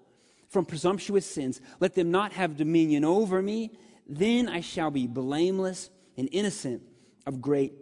from 0.47 0.65
presumptuous 0.65 1.25
sins. 1.25 1.59
Let 1.81 1.95
them 1.95 2.11
not 2.11 2.31
have 2.33 2.55
dominion 2.55 3.03
over 3.03 3.41
me. 3.41 3.71
Then 4.09 4.49
I 4.49 4.61
shall 4.61 4.89
be 4.89 5.05
blameless 5.05 5.91
and 6.17 6.27
innocent 6.31 6.81
of 7.27 7.41
great 7.41 7.73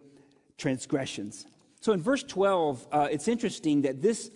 transgressions. 0.57 1.47
So 1.79 1.93
in 1.93 2.01
verse 2.01 2.23
12, 2.23 2.87
uh, 2.91 3.07
it's 3.09 3.29
interesting 3.29 3.83
that 3.83 4.01
this 4.01 4.29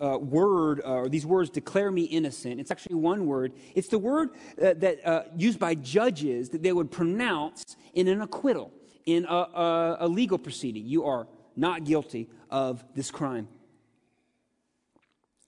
uh, 0.00 0.18
word, 0.18 0.82
uh, 0.84 0.92
or 0.92 1.08
these 1.08 1.24
words, 1.24 1.48
declare 1.50 1.90
me 1.90 2.02
innocent. 2.02 2.60
It's 2.60 2.70
actually 2.70 2.96
one 2.96 3.26
word. 3.26 3.54
It's 3.74 3.88
the 3.88 3.98
word 3.98 4.30
uh, 4.60 4.74
that 4.74 5.06
uh, 5.06 5.22
used 5.36 5.58
by 5.58 5.74
judges 5.74 6.50
that 6.50 6.62
they 6.62 6.72
would 6.72 6.90
pronounce 6.90 7.76
in 7.94 8.08
an 8.08 8.20
acquittal, 8.20 8.72
in 9.06 9.24
a, 9.24 9.28
a, 9.28 9.96
a 10.00 10.08
legal 10.08 10.38
proceeding. 10.38 10.86
You 10.86 11.04
are 11.04 11.26
not 11.56 11.84
guilty 11.84 12.28
of 12.50 12.84
this 12.94 13.10
crime. 13.10 13.48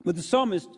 But 0.04 0.16
the 0.16 0.22
psalmist 0.22 0.68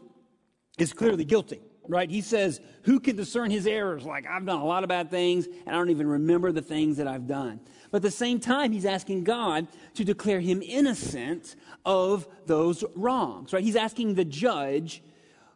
is 0.78 0.92
clearly 0.92 1.24
guilty, 1.24 1.60
right? 1.88 2.10
He 2.10 2.20
says, 2.20 2.60
Who 2.82 3.00
can 3.00 3.16
discern 3.16 3.50
his 3.50 3.66
errors? 3.66 4.04
Like, 4.04 4.26
I've 4.26 4.44
done 4.44 4.60
a 4.60 4.64
lot 4.64 4.82
of 4.82 4.88
bad 4.88 5.10
things, 5.10 5.46
and 5.46 5.68
I 5.68 5.72
don't 5.72 5.90
even 5.90 6.06
remember 6.06 6.52
the 6.52 6.62
things 6.62 6.96
that 6.96 7.06
I've 7.06 7.26
done. 7.26 7.60
But 7.90 7.98
at 7.98 8.02
the 8.02 8.10
same 8.10 8.40
time, 8.40 8.72
he's 8.72 8.86
asking 8.86 9.24
God 9.24 9.68
to 9.94 10.04
declare 10.04 10.40
him 10.40 10.62
innocent 10.62 11.56
of 11.84 12.26
those 12.46 12.84
wrongs, 12.96 13.52
right? 13.52 13.62
He's 13.62 13.76
asking 13.76 14.14
the 14.14 14.24
judge, 14.24 15.02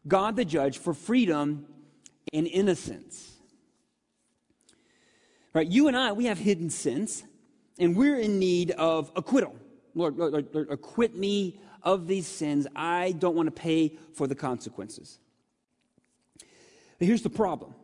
God 0.07 0.37
the 0.37 0.45
judge, 0.45 0.79
for 0.79 0.95
freedom 0.95 1.67
and 2.33 2.47
innocence. 2.47 3.33
Right? 5.55 5.67
You 5.67 5.89
and 5.89 5.97
I, 5.97 6.13
we 6.13 6.27
have 6.27 6.39
hidden 6.39 6.71
sins, 6.71 7.25
and 7.79 7.97
we're 7.97 8.19
in 8.19 8.39
need 8.39 8.71
of 8.73 9.11
acquittal. 9.17 9.57
Lord, 9.95 10.17
Lord, 10.17 10.49
Lord, 10.53 10.69
acquit 10.71 11.17
me 11.17 11.59
of 11.83 12.07
these 12.07 12.27
sins. 12.27 12.67
I 12.77 13.13
don't 13.13 13.35
want 13.35 13.47
to 13.47 13.51
pay 13.53 13.97
for 14.15 14.27
the 14.27 14.35
consequences. 14.35 15.19
But 16.99 17.07
here's 17.07 17.23
the 17.23 17.31
problem 17.31 17.75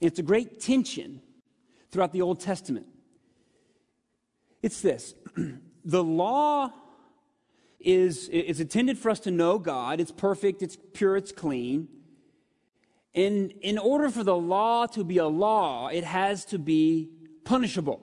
it's 0.00 0.18
a 0.18 0.22
great 0.22 0.60
tension 0.60 1.20
throughout 1.90 2.12
the 2.12 2.22
Old 2.22 2.40
Testament. 2.40 2.86
It's 4.62 4.80
this 4.80 5.14
the 5.84 6.04
law 6.04 6.72
is, 7.78 8.28
is 8.28 8.60
intended 8.60 8.98
for 8.98 9.10
us 9.10 9.20
to 9.20 9.30
know 9.30 9.58
God. 9.58 10.00
It's 10.00 10.12
perfect, 10.12 10.62
it's 10.62 10.76
pure, 10.92 11.16
it's 11.16 11.32
clean. 11.32 11.88
And 13.14 13.52
in 13.62 13.78
order 13.78 14.08
for 14.10 14.22
the 14.22 14.36
law 14.36 14.86
to 14.86 15.02
be 15.02 15.18
a 15.18 15.26
law, 15.26 15.88
it 15.88 16.04
has 16.04 16.44
to 16.46 16.58
be 16.58 17.10
punishable. 17.44 18.00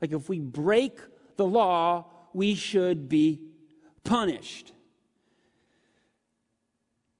Like 0.00 0.12
if 0.12 0.28
we 0.28 0.38
break 0.38 1.00
the 1.36 1.46
law, 1.46 2.06
we 2.32 2.54
should 2.54 3.08
be 3.08 3.40
punished. 4.04 4.72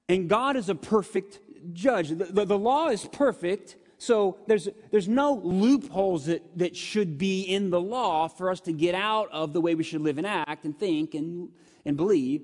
And 0.09 0.29
God 0.29 0.57
is 0.57 0.69
a 0.69 0.75
perfect 0.75 1.41
judge. 1.73 2.11
The, 2.11 2.27
the, 2.27 2.45
the, 2.45 2.59
law 2.59 2.89
is 2.89 3.05
perfect, 3.07 3.77
so 3.99 4.39
there's, 4.47 4.69
there's 4.91 5.09
no 5.09 5.35
loopholes 5.35 6.27
that, 6.27 6.59
that 6.59 6.77
should 6.77 7.19
be 7.19 7.43
in 7.43 7.71
the 7.71 7.81
law 7.81 8.29
for 8.29 8.51
us 8.51 8.61
to 8.63 8.73
get 8.73 8.95
out 8.95 9.31
of 9.33 9.53
the 9.53 9.61
way 9.61 9.75
we 9.75 9.85
should 9.85 10.03
live 10.03 10.19
and 10.19 10.27
act 10.27 10.65
and 10.65 10.79
think 10.79 11.15
and 11.15 11.49
and 11.85 11.97
believe. 11.97 12.43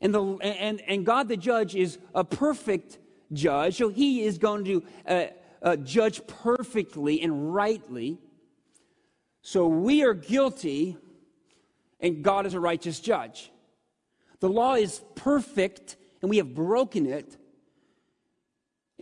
And, 0.00 0.14
the, 0.14 0.22
and, 0.22 0.80
and 0.82 1.06
God 1.06 1.28
the 1.28 1.36
judge 1.36 1.74
is 1.74 1.98
a 2.14 2.24
perfect 2.24 2.98
judge, 3.32 3.76
so 3.76 3.88
he 3.88 4.22
is 4.22 4.38
going 4.38 4.64
to 4.64 4.82
uh, 5.06 5.24
uh, 5.62 5.76
judge 5.76 6.26
perfectly 6.26 7.22
and 7.22 7.54
rightly. 7.54 8.18
So 9.42 9.66
we 9.66 10.02
are 10.02 10.14
guilty, 10.14 10.96
and 12.00 12.22
God 12.22 12.46
is 12.46 12.54
a 12.54 12.60
righteous 12.60 13.00
judge. 13.00 13.50
The 14.40 14.48
law 14.48 14.74
is 14.74 15.02
perfect, 15.14 15.96
and 16.20 16.30
we 16.30 16.38
have 16.38 16.54
broken 16.54 17.06
it. 17.06 17.36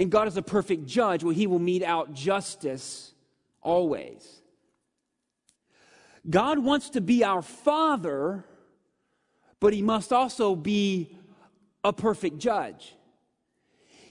And 0.00 0.10
God 0.10 0.26
is 0.26 0.36
a 0.36 0.42
perfect 0.42 0.86
judge 0.86 1.22
where 1.22 1.34
he 1.34 1.46
will 1.46 1.60
mete 1.60 1.84
out 1.84 2.12
justice 2.12 3.14
always. 3.62 4.40
God 6.28 6.58
wants 6.58 6.90
to 6.90 7.00
be 7.00 7.22
our 7.22 7.42
father 7.42 8.44
but 9.60 9.74
he 9.74 9.82
must 9.82 10.12
also 10.12 10.56
be 10.56 11.16
a 11.84 11.92
perfect 11.92 12.38
judge. 12.38 12.96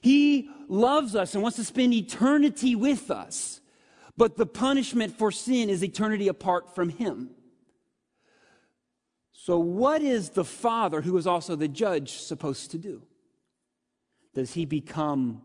He 0.01 0.49
loves 0.69 1.15
us 1.15 1.33
and 1.33 1.43
wants 1.43 1.57
to 1.57 1.63
spend 1.63 1.93
eternity 1.93 2.75
with 2.75 3.11
us, 3.11 3.59
but 4.15 4.37
the 4.37 4.45
punishment 4.45 5.17
for 5.17 5.31
sin 5.31 5.69
is 5.69 5.83
eternity 5.83 6.27
apart 6.27 6.73
from 6.73 6.89
him. 6.89 7.31
So, 9.33 9.57
what 9.57 10.01
is 10.01 10.29
the 10.29 10.45
father, 10.45 11.01
who 11.01 11.17
is 11.17 11.25
also 11.25 11.55
the 11.55 11.67
judge, 11.67 12.13
supposed 12.13 12.71
to 12.71 12.77
do? 12.77 13.01
Does 14.35 14.53
he 14.53 14.65
become 14.65 15.41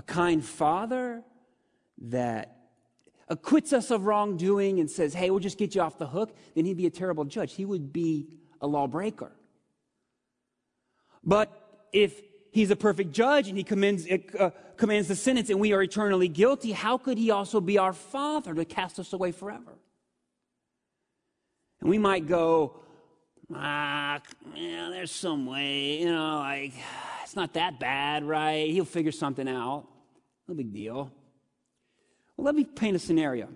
a 0.00 0.02
kind 0.02 0.42
father 0.42 1.22
that 1.98 2.56
acquits 3.28 3.74
us 3.74 3.90
of 3.90 4.06
wrongdoing 4.06 4.80
and 4.80 4.90
says, 4.90 5.12
hey, 5.12 5.28
we'll 5.28 5.40
just 5.40 5.58
get 5.58 5.74
you 5.74 5.82
off 5.82 5.98
the 5.98 6.06
hook? 6.06 6.34
Then 6.54 6.64
he'd 6.64 6.78
be 6.78 6.86
a 6.86 6.90
terrible 6.90 7.26
judge. 7.26 7.52
He 7.52 7.66
would 7.66 7.92
be 7.92 8.28
a 8.62 8.66
lawbreaker. 8.66 9.30
But 11.22 11.52
if 11.92 12.18
he's 12.50 12.70
a 12.70 12.76
perfect 12.76 13.12
judge 13.12 13.48
and 13.48 13.58
he 13.58 13.62
commends, 13.62 14.06
uh, 14.10 14.50
commands 14.78 15.08
the 15.08 15.14
sentence 15.14 15.50
and 15.50 15.60
we 15.60 15.74
are 15.74 15.82
eternally 15.82 16.28
guilty, 16.28 16.72
how 16.72 16.96
could 16.96 17.18
he 17.18 17.30
also 17.30 17.60
be 17.60 17.76
our 17.76 17.92
father 17.92 18.54
to 18.54 18.64
cast 18.64 18.98
us 18.98 19.12
away 19.12 19.32
forever? 19.32 19.74
And 21.82 21.90
we 21.90 21.98
might 21.98 22.26
go, 22.26 22.80
ah, 23.54 24.18
yeah, 24.54 24.88
there's 24.90 25.10
some 25.10 25.44
way, 25.44 25.98
you 25.98 26.06
know, 26.06 26.38
like, 26.38 26.72
it's 27.30 27.36
not 27.36 27.52
that 27.52 27.78
bad, 27.78 28.24
right? 28.24 28.68
He'll 28.70 28.84
figure 28.84 29.12
something 29.12 29.46
out. 29.46 29.86
No 30.48 30.54
big 30.56 30.72
deal. 30.72 31.12
Well, 32.36 32.44
let 32.44 32.56
me 32.56 32.64
paint 32.64 32.96
a 32.96 32.98
scenario. 32.98 33.46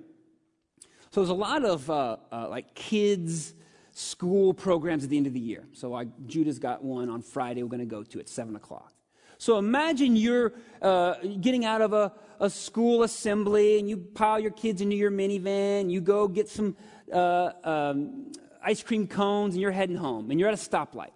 So 1.10 1.20
there's 1.20 1.28
a 1.28 1.34
lot 1.34 1.64
of 1.64 1.90
uh, 1.90 2.18
uh, 2.30 2.48
like 2.48 2.76
kids 2.76 3.52
school 3.90 4.54
programs 4.54 5.02
at 5.02 5.10
the 5.10 5.16
end 5.16 5.26
of 5.26 5.32
the 5.32 5.40
year. 5.40 5.64
So 5.72 5.92
I, 5.92 6.04
Judah's 6.04 6.60
got 6.60 6.84
one 6.84 7.10
on 7.10 7.20
Friday 7.20 7.64
we're 7.64 7.68
going 7.68 7.80
to 7.80 7.84
go 7.84 8.04
to 8.04 8.20
at 8.20 8.28
7 8.28 8.54
o'clock. 8.54 8.92
So 9.38 9.58
imagine 9.58 10.14
you're 10.14 10.52
uh, 10.80 11.14
getting 11.40 11.64
out 11.64 11.82
of 11.82 11.92
a, 11.92 12.12
a, 12.38 12.50
school 12.50 13.02
assembly 13.02 13.80
and 13.80 13.90
you 13.90 13.96
pile 13.96 14.38
your 14.38 14.52
kids 14.52 14.82
into 14.82 14.94
your 14.94 15.10
minivan, 15.10 15.90
you 15.90 16.00
go 16.00 16.28
get 16.28 16.48
some 16.48 16.76
uh, 17.12 17.50
um, 17.64 18.30
ice 18.62 18.84
cream 18.84 19.08
cones 19.08 19.54
and 19.54 19.60
you're 19.60 19.72
heading 19.72 19.96
home 19.96 20.30
and 20.30 20.38
you're 20.38 20.48
at 20.48 20.54
a 20.54 20.56
stoplight. 20.56 21.10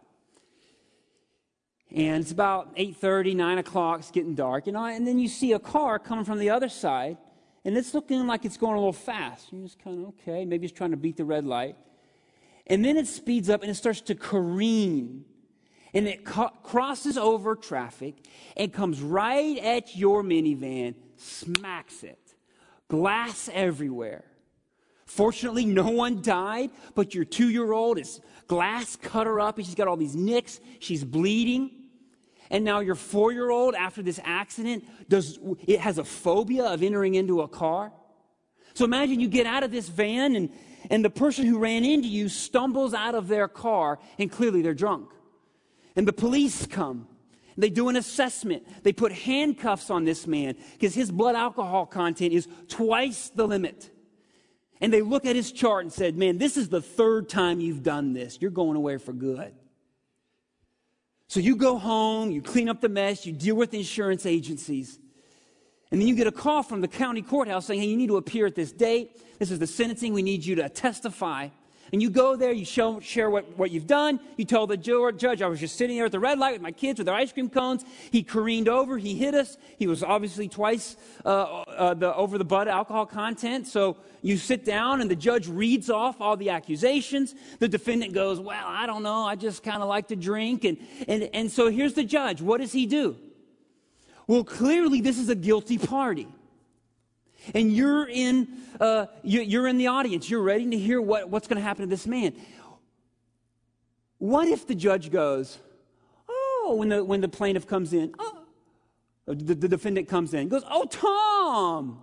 And 1.94 2.22
it's 2.22 2.32
about 2.32 2.76
8.30, 2.76 3.34
9 3.34 3.58
o'clock, 3.58 4.00
it's 4.00 4.10
getting 4.10 4.34
dark, 4.34 4.66
you 4.66 4.72
know, 4.72 4.84
and 4.84 5.06
then 5.06 5.18
you 5.18 5.28
see 5.28 5.52
a 5.52 5.58
car 5.58 5.98
coming 5.98 6.24
from 6.24 6.38
the 6.38 6.50
other 6.50 6.68
side 6.68 7.16
and 7.64 7.76
it's 7.76 7.92
looking 7.92 8.26
like 8.26 8.44
it's 8.44 8.56
going 8.56 8.74
a 8.74 8.78
little 8.78 8.92
fast. 8.92 9.52
You're 9.52 9.62
just 9.62 9.78
kind 9.78 9.98
of, 9.98 10.08
okay, 10.08 10.44
maybe 10.44 10.66
it's 10.66 10.76
trying 10.76 10.92
to 10.92 10.96
beat 10.96 11.16
the 11.16 11.24
red 11.24 11.44
light. 11.44 11.76
And 12.66 12.84
then 12.84 12.96
it 12.96 13.06
speeds 13.06 13.50
up 13.50 13.62
and 13.62 13.70
it 13.70 13.74
starts 13.74 14.00
to 14.02 14.14
careen. 14.14 15.24
And 15.92 16.06
it 16.06 16.24
co- 16.24 16.52
crosses 16.62 17.18
over 17.18 17.56
traffic 17.56 18.14
and 18.56 18.72
comes 18.72 19.02
right 19.02 19.58
at 19.58 19.96
your 19.96 20.22
minivan, 20.22 20.94
smacks 21.16 22.02
it. 22.04 22.18
Glass 22.88 23.50
everywhere. 23.52 24.24
Fortunately, 25.04 25.64
no 25.64 25.90
one 25.90 26.22
died, 26.22 26.70
but 26.94 27.14
your 27.14 27.24
two 27.24 27.48
year 27.48 27.72
old 27.72 27.98
is 27.98 28.20
glass 28.46 28.96
cut 28.96 29.26
her 29.26 29.40
up 29.40 29.58
and 29.58 29.66
she's 29.66 29.74
got 29.74 29.88
all 29.88 29.96
these 29.96 30.16
nicks. 30.16 30.60
She's 30.78 31.04
bleeding. 31.04 31.70
And 32.50 32.64
now 32.64 32.80
your 32.80 32.94
four 32.94 33.32
year 33.32 33.50
old, 33.50 33.74
after 33.74 34.02
this 34.02 34.20
accident, 34.24 34.84
does, 35.08 35.38
it 35.66 35.80
has 35.80 35.98
a 35.98 36.04
phobia 36.04 36.64
of 36.64 36.82
entering 36.82 37.14
into 37.14 37.42
a 37.42 37.48
car. 37.48 37.92
So 38.74 38.84
imagine 38.84 39.20
you 39.20 39.28
get 39.28 39.46
out 39.46 39.62
of 39.62 39.70
this 39.70 39.88
van 39.88 40.36
and, 40.36 40.50
and 40.90 41.04
the 41.04 41.10
person 41.10 41.46
who 41.46 41.58
ran 41.58 41.84
into 41.84 42.08
you 42.08 42.28
stumbles 42.28 42.94
out 42.94 43.14
of 43.14 43.28
their 43.28 43.48
car 43.48 43.98
and 44.18 44.30
clearly 44.30 44.62
they're 44.62 44.74
drunk. 44.74 45.10
And 45.96 46.06
the 46.06 46.12
police 46.12 46.66
come. 46.66 47.08
They 47.56 47.70
do 47.70 47.88
an 47.88 47.96
assessment. 47.96 48.84
They 48.84 48.92
put 48.92 49.10
handcuffs 49.10 49.90
on 49.90 50.04
this 50.04 50.28
man 50.28 50.54
because 50.74 50.94
his 50.94 51.10
blood 51.10 51.34
alcohol 51.34 51.86
content 51.86 52.32
is 52.32 52.46
twice 52.68 53.30
the 53.30 53.48
limit. 53.48 53.90
And 54.80 54.92
they 54.92 55.02
look 55.02 55.26
at 55.26 55.34
his 55.34 55.50
chart 55.50 55.82
and 55.82 55.92
said, 55.92 56.16
Man, 56.16 56.38
this 56.38 56.56
is 56.56 56.68
the 56.68 56.80
third 56.80 57.28
time 57.28 57.58
you've 57.58 57.82
done 57.82 58.12
this. 58.12 58.38
You're 58.40 58.52
going 58.52 58.76
away 58.76 58.98
for 58.98 59.12
good. 59.12 59.54
So 61.28 61.40
you 61.40 61.56
go 61.56 61.78
home, 61.78 62.30
you 62.30 62.40
clean 62.40 62.68
up 62.68 62.80
the 62.80 62.88
mess, 62.88 63.26
you 63.26 63.32
deal 63.32 63.54
with 63.54 63.74
insurance 63.74 64.24
agencies. 64.24 64.98
And 65.90 66.00
then 66.00 66.08
you 66.08 66.14
get 66.14 66.26
a 66.26 66.32
call 66.32 66.62
from 66.62 66.80
the 66.80 66.88
county 66.88 67.22
courthouse 67.22 67.66
saying, 67.66 67.80
hey, 67.80 67.86
you 67.86 67.96
need 67.96 68.08
to 68.08 68.16
appear 68.16 68.46
at 68.46 68.54
this 68.54 68.72
date. 68.72 69.38
This 69.38 69.50
is 69.50 69.58
the 69.58 69.66
sentencing. 69.66 70.12
We 70.12 70.22
need 70.22 70.44
you 70.44 70.54
to 70.56 70.68
testify. 70.68 71.48
And 71.92 72.02
you 72.02 72.10
go 72.10 72.36
there, 72.36 72.52
you 72.52 72.64
show, 72.64 73.00
share 73.00 73.30
what, 73.30 73.56
what 73.56 73.70
you've 73.70 73.86
done. 73.86 74.20
You 74.36 74.44
tell 74.44 74.66
the 74.66 74.76
judge, 74.76 75.42
I 75.42 75.46
was 75.46 75.60
just 75.60 75.76
sitting 75.76 75.96
there 75.96 76.06
at 76.06 76.12
the 76.12 76.20
red 76.20 76.38
light 76.38 76.52
with 76.52 76.62
my 76.62 76.72
kids 76.72 76.98
with 76.98 77.06
their 77.06 77.14
ice 77.14 77.32
cream 77.32 77.48
cones. 77.48 77.84
He 78.10 78.22
careened 78.22 78.68
over, 78.68 78.98
he 78.98 79.14
hit 79.14 79.34
us. 79.34 79.56
He 79.78 79.86
was 79.86 80.02
obviously 80.02 80.48
twice 80.48 80.96
uh, 81.24 81.28
uh, 81.28 81.94
the, 81.94 82.14
over 82.14 82.38
the 82.38 82.44
blood 82.44 82.68
alcohol 82.68 83.06
content. 83.06 83.66
So 83.66 83.96
you 84.22 84.36
sit 84.36 84.64
down 84.64 85.00
and 85.00 85.10
the 85.10 85.16
judge 85.16 85.48
reads 85.48 85.88
off 85.90 86.20
all 86.20 86.36
the 86.36 86.50
accusations. 86.50 87.34
The 87.58 87.68
defendant 87.68 88.12
goes, 88.12 88.40
Well, 88.40 88.66
I 88.66 88.86
don't 88.86 89.02
know. 89.02 89.24
I 89.24 89.34
just 89.34 89.62
kind 89.62 89.82
of 89.82 89.88
like 89.88 90.08
to 90.08 90.16
drink. 90.16 90.64
And, 90.64 90.78
and, 91.06 91.30
and 91.32 91.50
so 91.50 91.70
here's 91.70 91.94
the 91.94 92.04
judge. 92.04 92.42
What 92.42 92.60
does 92.60 92.72
he 92.72 92.86
do? 92.86 93.16
Well, 94.26 94.44
clearly, 94.44 95.00
this 95.00 95.18
is 95.18 95.30
a 95.30 95.34
guilty 95.34 95.78
party 95.78 96.28
and 97.54 97.72
you're 97.72 98.08
in, 98.08 98.48
uh, 98.80 99.06
you, 99.22 99.62
are 99.62 99.68
in 99.68 99.78
the 99.78 99.86
audience. 99.86 100.28
You're 100.28 100.42
ready 100.42 100.68
to 100.70 100.78
hear 100.78 101.00
what, 101.00 101.28
what's 101.28 101.48
going 101.48 101.56
to 101.56 101.62
happen 101.62 101.82
to 101.82 101.88
this 101.88 102.06
man. 102.06 102.34
What 104.18 104.48
if 104.48 104.66
the 104.66 104.74
judge 104.74 105.10
goes, 105.10 105.58
oh, 106.28 106.74
when 106.78 106.88
the, 106.88 107.04
when 107.04 107.20
the 107.20 107.28
plaintiff 107.28 107.66
comes 107.66 107.92
in, 107.92 108.14
oh, 108.18 108.44
the, 109.26 109.54
the 109.54 109.68
defendant 109.68 110.08
comes 110.08 110.34
in, 110.34 110.48
goes, 110.48 110.64
oh, 110.68 110.86
Tom, 110.86 112.02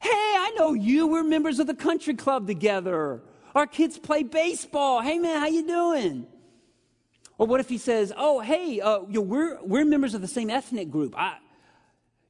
hey, 0.00 0.08
I 0.10 0.52
know 0.58 0.72
you. 0.72 1.06
We're 1.06 1.22
members 1.22 1.58
of 1.58 1.66
the 1.66 1.74
country 1.74 2.14
club 2.14 2.46
together. 2.46 3.22
Our 3.54 3.66
kids 3.66 3.98
play 3.98 4.22
baseball. 4.22 5.00
Hey, 5.00 5.18
man, 5.18 5.40
how 5.40 5.46
you 5.46 5.66
doing? 5.66 6.26
Or 7.38 7.46
what 7.46 7.60
if 7.60 7.68
he 7.68 7.78
says, 7.78 8.12
oh, 8.16 8.40
hey, 8.40 8.80
uh, 8.80 9.00
you 9.02 9.14
know, 9.14 9.20
we're, 9.20 9.62
we're 9.62 9.84
members 9.84 10.14
of 10.14 10.22
the 10.22 10.28
same 10.28 10.50
ethnic 10.50 10.90
group. 10.90 11.14
I, 11.16 11.36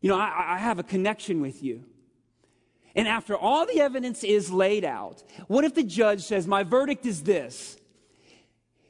you 0.01 0.11
know, 0.11 0.19
I, 0.19 0.55
I 0.55 0.59
have 0.59 0.79
a 0.79 0.83
connection 0.83 1.41
with 1.41 1.63
you. 1.63 1.85
And 2.95 3.07
after 3.07 3.37
all 3.37 3.67
the 3.67 3.81
evidence 3.81 4.25
is 4.25 4.51
laid 4.51 4.85
out, 4.85 5.23
what 5.49 5.65
if 5.65 5.75
the 5.75 5.83
judge 5.83 6.23
says, 6.23 6.47
My 6.47 6.63
verdict 6.63 7.05
is 7.05 7.23
this 7.23 7.77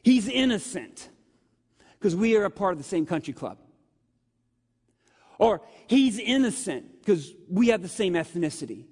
he's 0.02 0.28
innocent 0.28 1.08
because 1.98 2.14
we 2.14 2.36
are 2.36 2.44
a 2.44 2.50
part 2.50 2.72
of 2.72 2.78
the 2.78 2.84
same 2.84 3.04
country 3.04 3.34
club? 3.34 3.58
Or 5.38 5.60
he's 5.88 6.18
innocent 6.18 7.00
because 7.00 7.34
we 7.48 7.68
have 7.68 7.82
the 7.82 7.88
same 7.88 8.14
ethnicity? 8.14 8.84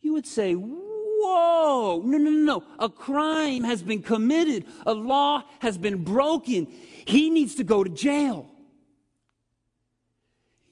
You 0.00 0.12
would 0.12 0.26
say, 0.26 0.54
Whoa, 0.54 2.00
no, 2.04 2.16
no, 2.16 2.30
no, 2.30 2.60
no. 2.60 2.64
A 2.78 2.88
crime 2.88 3.64
has 3.64 3.82
been 3.82 4.02
committed, 4.02 4.66
a 4.86 4.94
law 4.94 5.42
has 5.58 5.76
been 5.76 6.04
broken. 6.04 6.68
He 7.06 7.28
needs 7.28 7.56
to 7.56 7.64
go 7.64 7.82
to 7.82 7.90
jail. 7.90 8.48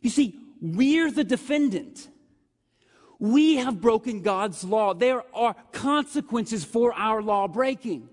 You 0.06 0.10
see, 0.10 0.38
we're 0.60 1.10
the 1.10 1.24
defendant. 1.24 2.06
We 3.18 3.56
have 3.56 3.80
broken 3.80 4.22
God's 4.22 4.62
law. 4.62 4.94
There 4.94 5.24
are 5.34 5.56
consequences 5.72 6.64
for 6.64 6.94
our 6.94 7.20
law 7.20 7.48
breaking. 7.48 8.08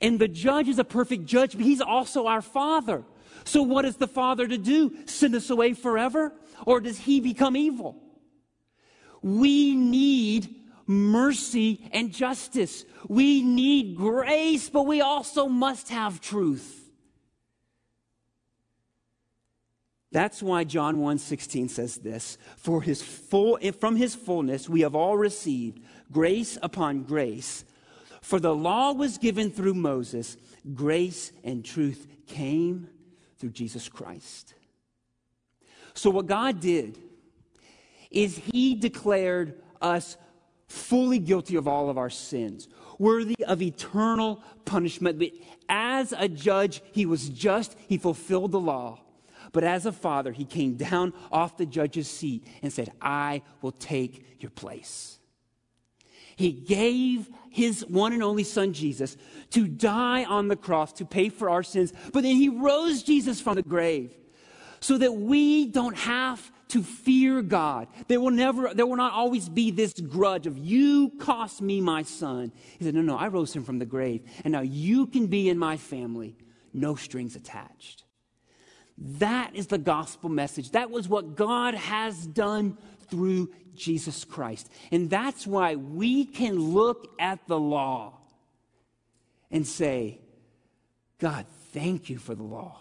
And 0.00 0.20
the 0.20 0.28
judge 0.28 0.68
is 0.68 0.78
a 0.78 0.84
perfect 0.84 1.24
judge, 1.24 1.56
but 1.56 1.62
he's 1.62 1.80
also 1.80 2.28
our 2.28 2.40
father. 2.40 3.02
So, 3.42 3.62
what 3.62 3.84
is 3.84 3.96
the 3.96 4.06
father 4.06 4.46
to 4.46 4.56
do? 4.56 4.96
Send 5.06 5.34
us 5.34 5.50
away 5.50 5.72
forever? 5.72 6.32
Or 6.66 6.80
does 6.80 7.00
he 7.00 7.18
become 7.18 7.56
evil? 7.56 8.00
We 9.22 9.74
need 9.74 10.54
mercy 10.86 11.90
and 11.90 12.12
justice. 12.12 12.84
We 13.08 13.42
need 13.42 13.96
grace, 13.96 14.70
but 14.70 14.86
we 14.86 15.00
also 15.00 15.48
must 15.48 15.88
have 15.88 16.20
truth. 16.20 16.81
That's 20.12 20.42
why 20.42 20.64
John 20.64 20.96
1:16 20.96 21.70
says 21.70 21.96
this, 21.96 22.36
for 22.56 22.82
his 22.82 23.02
full 23.02 23.58
from 23.80 23.96
his 23.96 24.14
fullness 24.14 24.68
we 24.68 24.82
have 24.82 24.94
all 24.94 25.16
received 25.16 25.80
grace 26.10 26.58
upon 26.62 27.04
grace. 27.04 27.64
For 28.20 28.38
the 28.38 28.54
law 28.54 28.92
was 28.92 29.18
given 29.18 29.50
through 29.50 29.74
Moses, 29.74 30.36
grace 30.74 31.32
and 31.42 31.64
truth 31.64 32.06
came 32.26 32.88
through 33.38 33.50
Jesus 33.50 33.88
Christ. 33.88 34.54
So 35.94 36.10
what 36.10 36.26
God 36.26 36.60
did 36.60 36.98
is 38.10 38.36
he 38.36 38.74
declared 38.74 39.60
us 39.80 40.16
fully 40.68 41.18
guilty 41.18 41.56
of 41.56 41.66
all 41.66 41.90
of 41.90 41.98
our 41.98 42.10
sins, 42.10 42.68
worthy 42.98 43.36
of 43.44 43.60
eternal 43.60 44.42
punishment. 44.64 45.18
But 45.18 45.32
as 45.68 46.14
a 46.16 46.28
judge, 46.28 46.82
he 46.92 47.06
was 47.06 47.28
just, 47.28 47.76
he 47.88 47.98
fulfilled 47.98 48.52
the 48.52 48.60
law. 48.60 49.00
But 49.52 49.64
as 49.64 49.86
a 49.86 49.92
father, 49.92 50.32
he 50.32 50.44
came 50.44 50.76
down 50.76 51.12
off 51.30 51.56
the 51.56 51.66
judge's 51.66 52.08
seat 52.08 52.46
and 52.62 52.72
said, 52.72 52.90
I 53.00 53.42
will 53.60 53.72
take 53.72 54.40
your 54.40 54.50
place. 54.50 55.18
He 56.36 56.52
gave 56.52 57.28
his 57.50 57.84
one 57.86 58.14
and 58.14 58.22
only 58.22 58.44
son, 58.44 58.72
Jesus, 58.72 59.16
to 59.50 59.68
die 59.68 60.24
on 60.24 60.48
the 60.48 60.56
cross 60.56 60.92
to 60.94 61.04
pay 61.04 61.28
for 61.28 61.50
our 61.50 61.62
sins. 61.62 61.92
But 62.12 62.22
then 62.22 62.36
he 62.36 62.48
rose 62.48 63.02
Jesus 63.02 63.40
from 63.40 63.56
the 63.56 63.62
grave 63.62 64.14
so 64.80 64.98
that 64.98 65.12
we 65.12 65.66
don't 65.66 65.96
have 65.96 66.50
to 66.68 66.82
fear 66.82 67.42
God. 67.42 67.88
There 68.08 68.18
will 68.18 68.30
never, 68.30 68.72
there 68.72 68.86
will 68.86 68.96
not 68.96 69.12
always 69.12 69.50
be 69.50 69.70
this 69.70 69.92
grudge 69.92 70.46
of 70.46 70.56
you 70.56 71.12
cost 71.20 71.60
me 71.60 71.82
my 71.82 72.02
son. 72.02 72.50
He 72.78 72.84
said, 72.86 72.94
no, 72.94 73.02
no, 73.02 73.18
I 73.18 73.28
rose 73.28 73.54
him 73.54 73.62
from 73.62 73.78
the 73.78 73.84
grave. 73.84 74.22
And 74.42 74.52
now 74.52 74.62
you 74.62 75.06
can 75.06 75.26
be 75.26 75.50
in 75.50 75.58
my 75.58 75.76
family. 75.76 76.38
No 76.72 76.94
strings 76.94 77.36
attached. 77.36 78.04
That 79.18 79.56
is 79.56 79.66
the 79.66 79.78
gospel 79.78 80.30
message. 80.30 80.70
That 80.70 80.90
was 80.90 81.08
what 81.08 81.34
God 81.34 81.74
has 81.74 82.24
done 82.24 82.78
through 83.08 83.50
Jesus 83.74 84.24
Christ. 84.24 84.70
And 84.92 85.10
that's 85.10 85.44
why 85.44 85.74
we 85.74 86.24
can 86.24 86.58
look 86.58 87.12
at 87.18 87.40
the 87.48 87.58
law 87.58 88.14
and 89.50 89.66
say, 89.66 90.20
God, 91.18 91.46
thank 91.72 92.10
you 92.10 92.18
for 92.18 92.36
the 92.36 92.44
law. 92.44 92.78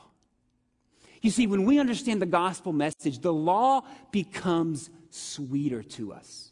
You 1.22 1.32
see, 1.32 1.48
when 1.48 1.66
we 1.66 1.80
understand 1.80 2.22
the 2.22 2.28
gospel 2.28 2.72
message, 2.72 3.20
the 3.20 3.34
law 3.34 3.82
becomes 4.12 4.90
sweeter 5.10 5.82
to 5.84 6.14
us 6.14 6.51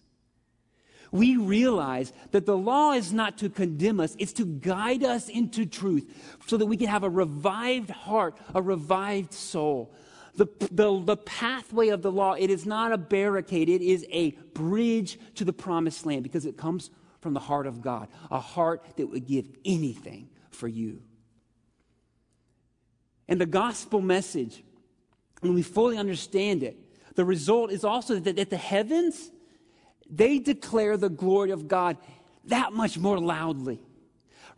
we 1.12 1.38
realize 1.38 2.14
that 2.32 2.46
the 2.46 2.58
law 2.58 2.94
is 2.94 3.12
not 3.12 3.38
to 3.40 3.50
condemn 3.50 4.00
us, 4.00 4.16
it's 4.20 4.34
to 4.34 4.46
guide 4.46 5.04
us 5.04 5.30
into 5.30 5.66
truth 5.66 6.38
so 6.48 6.58
that 6.58 6.66
we 6.66 6.78
can 6.78 6.88
have 6.88 7.04
a 7.04 7.10
revived 7.10 7.90
heart, 7.90 8.38
a 8.54 8.62
revived 8.62 9.34
soul. 9.34 9.94
The, 10.36 10.48
the, 10.72 11.02
the 11.04 11.18
pathway 11.18 11.90
of 11.90 12.02
the 12.02 12.12
law, 12.12 12.34
it 12.34 12.50
is 12.50 12.66
not 12.66 12.92
a 12.92 12.98
barricade, 12.98 13.70
it 13.70 13.82
is 13.82 14.06
a 14.12 14.32
bridge 14.54 15.20
to 15.36 15.44
the 15.44 15.54
promised 15.54 16.06
land 16.06 16.24
because 16.24 16.46
it 16.46 16.58
comes 16.58 16.92
from 17.22 17.34
the 17.34 17.40
heart 17.40 17.68
of 17.68 17.82
God, 17.82 18.08
a 18.32 18.40
heart 18.40 18.84
that 18.96 19.08
would 19.08 19.28
give 19.28 19.48
anything 19.66 20.30
for 20.52 20.68
you. 20.68 21.02
And 23.28 23.40
the 23.40 23.46
gospel 23.46 24.02
message, 24.02 24.64
when 25.42 25.54
we 25.54 25.62
fully 25.62 25.98
understand 25.98 26.64
it, 26.64 26.78
the 27.16 27.26
result 27.26 27.72
is 27.72 27.84
also 27.84 28.20
that, 28.20 28.38
that 28.38 28.50
the 28.50 28.58
heavens, 28.58 29.30
they 30.10 30.40
declare 30.40 30.98
the 30.98 31.10
glory 31.10 31.52
of 31.52 31.68
God 31.68 31.98
that 32.46 32.74
much 32.74 32.98
more 32.98 33.20
loudly. 33.20 33.80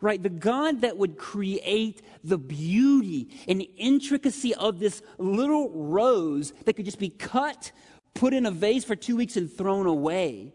Right? 0.00 0.20
The 0.20 0.30
God 0.30 0.80
that 0.80 0.96
would 0.96 1.16
create 1.16 2.02
the 2.24 2.38
beauty 2.38 3.28
and 3.46 3.64
intricacy 3.76 4.52
of 4.54 4.80
this 4.80 5.00
little 5.18 5.70
rose 5.70 6.52
that 6.64 6.74
could 6.74 6.86
just 6.86 6.98
be 6.98 7.10
cut, 7.10 7.70
put 8.12 8.34
in 8.34 8.44
a 8.44 8.50
vase 8.50 8.84
for 8.84 8.96
two 8.96 9.14
weeks, 9.16 9.36
and 9.36 9.52
thrown 9.52 9.86
away. 9.86 10.54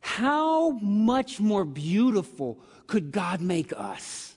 How 0.00 0.70
much 0.70 1.38
more 1.38 1.64
beautiful 1.64 2.58
could 2.88 3.12
God 3.12 3.40
make 3.40 3.72
us? 3.76 4.29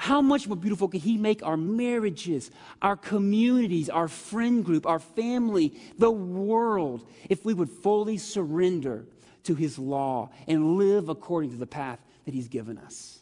How 0.00 0.22
much 0.22 0.48
more 0.48 0.56
beautiful 0.56 0.88
could 0.88 1.02
He 1.02 1.18
make 1.18 1.42
our 1.42 1.58
marriages, 1.58 2.50
our 2.80 2.96
communities, 2.96 3.90
our 3.90 4.08
friend 4.08 4.64
group, 4.64 4.86
our 4.86 4.98
family, 4.98 5.78
the 5.98 6.10
world, 6.10 7.06
if 7.28 7.44
we 7.44 7.52
would 7.52 7.68
fully 7.68 8.16
surrender 8.16 9.04
to 9.44 9.54
His 9.54 9.78
law 9.78 10.30
and 10.48 10.78
live 10.78 11.10
according 11.10 11.50
to 11.50 11.58
the 11.58 11.66
path 11.66 11.98
that 12.24 12.32
He's 12.32 12.48
given 12.48 12.78
us? 12.78 13.18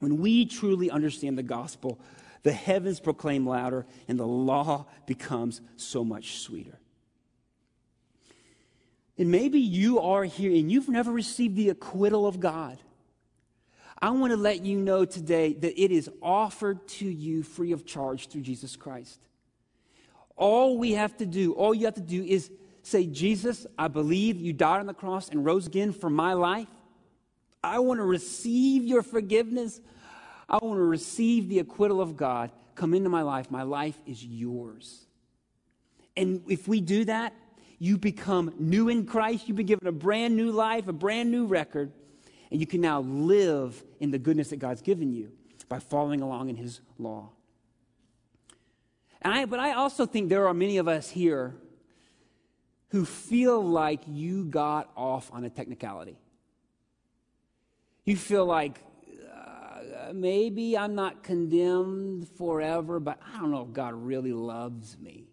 When 0.00 0.18
we 0.18 0.46
truly 0.46 0.90
understand 0.90 1.38
the 1.38 1.44
gospel, 1.44 2.00
the 2.42 2.50
heavens 2.50 2.98
proclaim 2.98 3.46
louder 3.46 3.86
and 4.08 4.18
the 4.18 4.26
law 4.26 4.86
becomes 5.06 5.60
so 5.76 6.02
much 6.02 6.38
sweeter. 6.38 6.80
And 9.16 9.30
maybe 9.30 9.60
you 9.60 10.00
are 10.00 10.24
here 10.24 10.50
and 10.50 10.72
you've 10.72 10.88
never 10.88 11.12
received 11.12 11.54
the 11.54 11.68
acquittal 11.68 12.26
of 12.26 12.40
God. 12.40 12.78
I 14.00 14.10
want 14.10 14.30
to 14.32 14.36
let 14.36 14.64
you 14.64 14.78
know 14.78 15.04
today 15.04 15.54
that 15.54 15.80
it 15.80 15.90
is 15.90 16.08
offered 16.22 16.86
to 16.88 17.06
you 17.06 17.42
free 17.42 17.72
of 17.72 17.84
charge 17.84 18.28
through 18.28 18.42
Jesus 18.42 18.76
Christ. 18.76 19.18
All 20.36 20.78
we 20.78 20.92
have 20.92 21.16
to 21.16 21.26
do, 21.26 21.52
all 21.52 21.74
you 21.74 21.86
have 21.86 21.94
to 21.94 22.00
do 22.00 22.22
is 22.22 22.50
say, 22.82 23.06
Jesus, 23.06 23.66
I 23.76 23.88
believe 23.88 24.40
you 24.40 24.52
died 24.52 24.80
on 24.80 24.86
the 24.86 24.94
cross 24.94 25.28
and 25.30 25.44
rose 25.44 25.66
again 25.66 25.92
for 25.92 26.08
my 26.08 26.34
life. 26.34 26.68
I 27.62 27.80
want 27.80 27.98
to 27.98 28.04
receive 28.04 28.84
your 28.84 29.02
forgiveness. 29.02 29.80
I 30.48 30.58
want 30.58 30.78
to 30.78 30.84
receive 30.84 31.48
the 31.48 31.58
acquittal 31.58 32.00
of 32.00 32.16
God. 32.16 32.52
Come 32.76 32.94
into 32.94 33.10
my 33.10 33.22
life. 33.22 33.50
My 33.50 33.64
life 33.64 33.98
is 34.06 34.24
yours. 34.24 35.06
And 36.16 36.42
if 36.48 36.68
we 36.68 36.80
do 36.80 37.04
that, 37.06 37.34
you 37.80 37.98
become 37.98 38.54
new 38.58 38.88
in 38.88 39.06
Christ. 39.06 39.48
You've 39.48 39.56
been 39.56 39.66
given 39.66 39.86
a 39.88 39.92
brand 39.92 40.36
new 40.36 40.50
life, 40.52 40.88
a 40.88 40.92
brand 40.92 41.30
new 41.30 41.46
record, 41.46 41.92
and 42.50 42.60
you 42.60 42.66
can 42.66 42.80
now 42.80 43.00
live 43.00 43.82
in 44.00 44.10
the 44.10 44.18
goodness 44.18 44.48
that 44.50 44.56
God's 44.56 44.82
given 44.82 45.12
you 45.12 45.32
by 45.68 45.78
following 45.78 46.22
along 46.22 46.48
in 46.48 46.56
His 46.56 46.80
law. 46.98 47.30
And 49.20 49.34
I, 49.34 49.44
but 49.44 49.60
I 49.60 49.72
also 49.72 50.06
think 50.06 50.28
there 50.28 50.46
are 50.46 50.54
many 50.54 50.78
of 50.78 50.88
us 50.88 51.10
here 51.10 51.56
who 52.90 53.04
feel 53.04 53.62
like 53.62 54.00
you 54.06 54.44
got 54.44 54.90
off 54.96 55.30
on 55.32 55.44
a 55.44 55.50
technicality. 55.50 56.16
You 58.04 58.16
feel 58.16 58.46
like 58.46 58.78
uh, 59.30 60.12
maybe 60.14 60.78
I'm 60.78 60.94
not 60.94 61.22
condemned 61.22 62.28
forever, 62.38 62.98
but 63.00 63.20
I 63.34 63.38
don't 63.38 63.50
know 63.50 63.62
if 63.62 63.72
God 63.72 63.94
really 63.94 64.32
loves 64.32 64.96
me. 64.98 65.28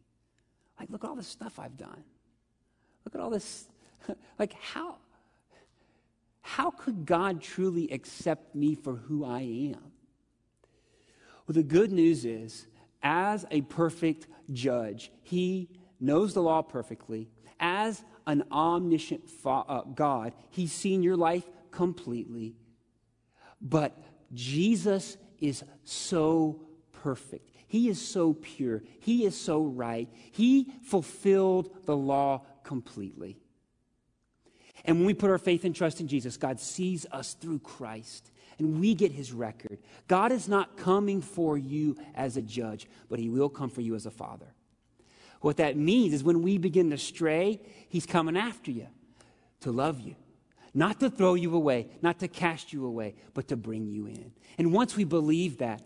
Like, 0.79 0.89
look 0.89 1.05
at 1.05 1.09
all 1.09 1.15
the 1.15 1.23
stuff 1.23 1.57
I've 1.57 1.77
done. 1.77 2.03
Look 3.05 3.15
at 3.15 3.21
all 3.21 3.29
this. 3.29 3.65
like, 4.39 4.53
how, 4.53 4.97
how 6.47 6.69
could 6.69 7.07
God 7.07 7.41
truly 7.41 7.89
accept 7.89 8.53
me 8.53 8.75
for 8.75 8.93
who 8.93 9.25
I 9.25 9.41
am? 9.73 9.91
Well, 11.47 11.55
the 11.55 11.63
good 11.63 11.91
news 11.91 12.23
is 12.23 12.67
as 13.01 13.47
a 13.49 13.61
perfect 13.61 14.27
judge. 14.51 15.11
He 15.23 15.69
knows 15.99 16.35
the 16.35 16.43
law 16.43 16.61
perfectly. 16.61 17.29
As 17.59 18.05
an 18.27 18.43
omniscient 18.51 19.23
uh, 19.43 19.81
God, 19.95 20.33
He's 20.51 20.71
seen 20.71 21.01
your 21.01 21.17
life 21.17 21.49
completely. 21.71 22.53
But 23.59 23.97
Jesus 24.31 25.17
is 25.39 25.63
so 25.83 26.61
perfect. 26.91 27.49
He 27.65 27.89
is 27.89 27.99
so 27.99 28.33
pure. 28.33 28.83
He 28.99 29.25
is 29.25 29.35
so 29.35 29.63
right. 29.63 30.07
He 30.31 30.71
fulfilled 30.83 31.75
the 31.85 31.97
law 31.97 32.45
completely. 32.63 33.39
And 34.85 34.97
when 34.97 35.05
we 35.05 35.13
put 35.13 35.31
our 35.31 35.37
faith 35.37 35.65
and 35.65 35.75
trust 35.75 35.99
in 35.99 36.07
Jesus, 36.07 36.37
God 36.37 36.59
sees 36.59 37.05
us 37.11 37.33
through 37.33 37.59
Christ 37.59 38.31
and 38.57 38.79
we 38.79 38.93
get 38.93 39.11
his 39.11 39.33
record. 39.33 39.79
God 40.07 40.31
is 40.31 40.47
not 40.47 40.77
coming 40.77 41.21
for 41.21 41.57
you 41.57 41.97
as 42.13 42.37
a 42.37 42.41
judge, 42.41 42.87
but 43.09 43.19
he 43.19 43.29
will 43.29 43.49
come 43.49 43.69
for 43.69 43.81
you 43.81 43.95
as 43.95 44.05
a 44.05 44.11
father. 44.11 44.53
What 45.41 45.57
that 45.57 45.77
means 45.77 46.13
is 46.13 46.23
when 46.23 46.41
we 46.41 46.57
begin 46.57 46.89
to 46.91 46.97
stray, 46.97 47.61
he's 47.89 48.05
coming 48.05 48.37
after 48.37 48.71
you 48.71 48.87
to 49.61 49.71
love 49.71 49.99
you, 49.99 50.15
not 50.73 50.99
to 51.01 51.09
throw 51.09 51.33
you 51.33 51.53
away, 51.55 51.89
not 52.01 52.19
to 52.19 52.27
cast 52.27 52.71
you 52.71 52.85
away, 52.85 53.15
but 53.33 53.47
to 53.49 53.57
bring 53.57 53.87
you 53.87 54.07
in. 54.07 54.31
And 54.57 54.71
once 54.71 54.95
we 54.95 55.03
believe 55.03 55.57
that, 55.57 55.81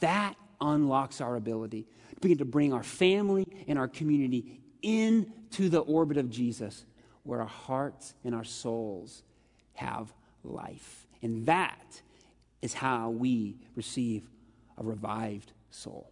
that 0.00 0.34
unlocks 0.60 1.20
our 1.20 1.36
ability 1.36 1.86
to 2.14 2.20
begin 2.20 2.38
to 2.38 2.44
bring 2.44 2.72
our 2.72 2.82
family 2.82 3.46
and 3.66 3.78
our 3.78 3.88
community 3.88 4.60
into 4.82 5.68
the 5.68 5.80
orbit 5.80 6.16
of 6.16 6.30
Jesus, 6.30 6.84
where 7.22 7.40
our 7.40 7.46
hearts 7.46 8.14
and 8.24 8.34
our 8.34 8.44
souls 8.44 9.22
have 9.74 10.12
life. 10.44 11.06
And 11.22 11.46
that 11.46 12.00
is 12.62 12.74
how 12.74 13.10
we 13.10 13.56
receive 13.74 14.28
a 14.78 14.82
revived 14.82 15.52
soul. 15.70 16.10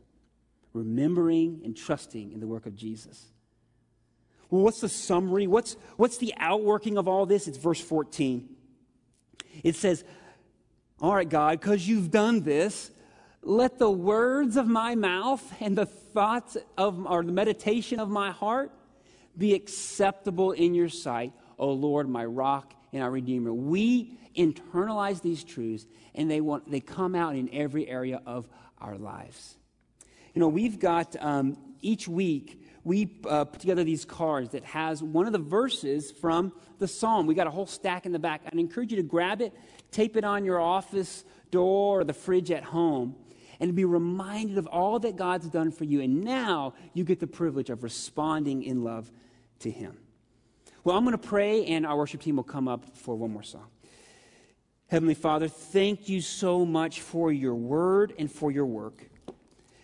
Remembering 0.73 1.61
and 1.65 1.77
trusting 1.77 2.33
in 2.33 2.41
the 2.41 2.47
work 2.47 2.67
of 2.67 2.77
Jesus. 2.77 3.27
Well, 4.51 4.63
what's 4.63 4.81
the 4.81 4.89
summary? 4.89 5.47
What's, 5.47 5.77
what's 5.97 6.19
the 6.19 6.35
outworking 6.39 6.97
of 6.97 7.09
all 7.09 7.27
this? 7.27 7.49
It's 7.49 7.59
verse 7.59 7.81
14. 7.81 8.49
It 9.63 9.77
says, 9.77 10.05
All 11.01 11.15
right, 11.15 11.29
God, 11.29 11.61
because 11.61 11.87
you've 11.87 12.11
done 12.11 12.43
this, 12.43 12.91
let 13.43 13.79
the 13.79 13.91
words 13.91 14.57
of 14.57 14.67
my 14.67 14.95
mouth 14.95 15.43
and 15.61 15.77
the 15.77 15.87
thoughts 15.87 16.57
of, 16.77 17.07
or 17.07 17.23
the 17.23 17.33
meditation 17.33 18.01
of 18.01 18.09
my 18.09 18.31
heart 18.31 18.73
be 19.39 19.55
acceptable 19.55 20.53
in 20.53 20.75
your 20.75 20.89
sight, 20.89 21.33
O 21.59 21.71
Lord, 21.71 22.09
my 22.09 22.25
rock 22.25 22.75
and 22.93 23.03
our 23.03 23.11
Redeemer. 23.11 23.53
We 23.53 24.19
internalize 24.37 25.23
these 25.23 25.45
truths 25.45 25.87
and 26.15 26.31
they, 26.31 26.41
want, 26.41 26.71
they 26.71 26.81
come 26.81 27.15
out 27.15 27.37
in 27.37 27.49
every 27.53 27.89
area 27.89 28.21
of 28.27 28.49
our 28.81 28.97
lives. 28.97 29.57
You 30.35 30.41
know, 30.41 30.49
we've 30.49 30.79
got 30.79 31.17
um, 31.21 31.57
each 31.81 32.09
week, 32.09 32.63
we 32.85 33.19
uh, 33.29 33.45
put 33.45 33.61
together 33.61 33.85
these 33.85 34.05
cards 34.05 34.51
that 34.51 34.65
has 34.65 35.03
one 35.03 35.27
of 35.27 35.33
the 35.33 35.39
verses 35.39 36.11
from 36.11 36.53
the 36.79 36.89
psalm. 36.89 37.27
We 37.27 37.35
got 37.35 37.47
a 37.47 37.51
whole 37.51 37.67
stack 37.67 38.07
in 38.07 38.13
the 38.13 38.19
back. 38.19 38.43
I'd 38.47 38.59
encourage 38.59 38.91
you 38.91 38.97
to 38.97 39.03
grab 39.03 39.41
it, 39.41 39.53
tape 39.91 40.17
it 40.17 40.25
on 40.25 40.45
your 40.45 40.61
office 40.61 41.25
door 41.51 42.01
or 42.01 42.05
the 42.05 42.15
fridge 42.15 42.51
at 42.51 42.63
home, 42.63 43.17
and 43.61 43.75
be 43.75 43.85
reminded 43.85 44.59
of 44.59 44.67
all 44.69 44.99
that 45.01 45.17
God's 45.17 45.49
done 45.49 45.71
for 45.71 45.85
you. 45.85 46.01
And 46.01 46.23
now 46.23 46.75
you 46.95 47.05
get 47.05 47.21
the 47.21 47.27
privilege 47.27 47.71
of 47.71 47.83
responding 47.83 48.63
in 48.63 48.85
love 48.85 49.11
to 49.61 49.71
Him. 49.71 49.97
Well, 50.85 50.97
I'm 50.97 51.05
going 51.05 51.17
to 51.17 51.29
pray, 51.29 51.67
and 51.67 51.85
our 51.85 51.97
worship 51.97 52.21
team 52.21 52.37
will 52.37 52.45
come 52.45 52.69
up 52.69 52.97
for 52.97 53.15
one 53.15 53.33
more 53.33 53.43
song. 53.43 53.67
Heavenly 54.89 55.15
Father, 55.15 55.49
thank 55.49 56.09
you 56.09 56.23
so 56.23 56.65
much 56.65 57.03
for 57.03 57.31
your 57.31 57.55
word 57.55 58.15
and 58.19 58.31
for 58.33 58.51
your 58.51 58.65
work. 58.65 59.05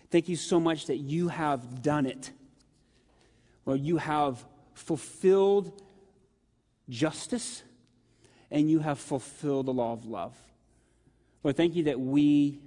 Thank 0.09 0.29
you 0.29 0.35
so 0.35 0.59
much 0.59 0.87
that 0.87 0.97
you 0.97 1.27
have 1.27 1.83
done 1.83 2.05
it. 2.05 2.31
Lord, 3.65 3.81
you 3.81 3.97
have 3.97 4.43
fulfilled 4.73 5.81
justice 6.89 7.63
and 8.49 8.69
you 8.69 8.79
have 8.79 8.99
fulfilled 8.99 9.67
the 9.67 9.73
law 9.73 9.93
of 9.93 10.05
love. 10.05 10.35
Lord, 11.43 11.57
thank 11.57 11.75
you 11.75 11.83
that 11.83 11.99
we 11.99 12.61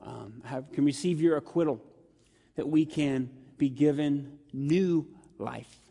um, 0.00 0.42
have, 0.44 0.70
can 0.72 0.84
receive 0.84 1.20
your 1.20 1.36
acquittal, 1.36 1.82
that 2.56 2.68
we 2.68 2.86
can 2.86 3.30
be 3.58 3.68
given 3.68 4.38
new 4.52 5.06
life. 5.38 5.83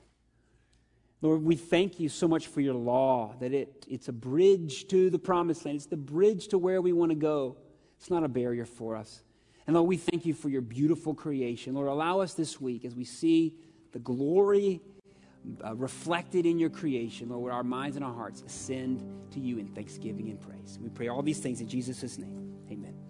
Lord, 1.24 1.42
we 1.42 1.56
thank 1.56 2.02
you 2.02 2.10
so 2.10 2.28
much 2.28 2.48
for 2.48 2.60
your 2.60 2.74
law, 2.74 3.34
that 3.40 3.54
it, 3.54 3.86
it's 3.90 4.10
a 4.10 4.14
bridge 4.14 4.90
to 4.90 5.10
the 5.10 5.18
promised 5.18 5.64
land. 5.64 5.78
It's 5.78 5.86
the 5.86 5.96
bridge 5.96 6.50
to 6.50 6.58
where 6.58 6.82
we 6.82 6.92
want 6.92 7.12
to 7.12 7.16
go. 7.16 7.56
It's 7.98 8.10
not 8.10 8.26
a 8.26 8.28
barrier 8.28 8.66
for 8.66 8.98
us. 8.98 9.24
And 9.66 9.74
Lord, 9.74 9.88
we 9.88 9.96
thank 9.96 10.26
you 10.26 10.34
for 10.34 10.50
your 10.50 10.62
beautiful 10.62 11.14
creation. 11.14 11.76
Lord, 11.76 11.88
allow 11.88 12.20
us 12.20 12.34
this 12.34 12.60
week 12.60 12.84
as 12.84 12.94
we 12.94 13.06
see 13.06 13.56
the 13.94 14.00
glory 14.00 14.82
uh, 15.64 15.74
reflected 15.76 16.46
in 16.46 16.60
your 16.60 16.70
creation, 16.70 17.30
Lord, 17.30 17.54
our 17.54 17.64
minds 17.64 17.96
and 17.96 18.04
our 18.04 18.14
hearts 18.14 18.44
ascend 18.46 19.02
to 19.32 19.40
you 19.40 19.60
in 19.60 19.68
thanksgiving 19.68 20.30
and 20.30 20.42
praise. 20.42 20.78
We 20.82 20.90
pray 20.90 21.08
all 21.08 21.22
these 21.22 21.40
things 21.40 21.62
in 21.62 21.70
Jesus' 21.70 22.18
name. 22.18 22.54
Amen. 22.70 23.03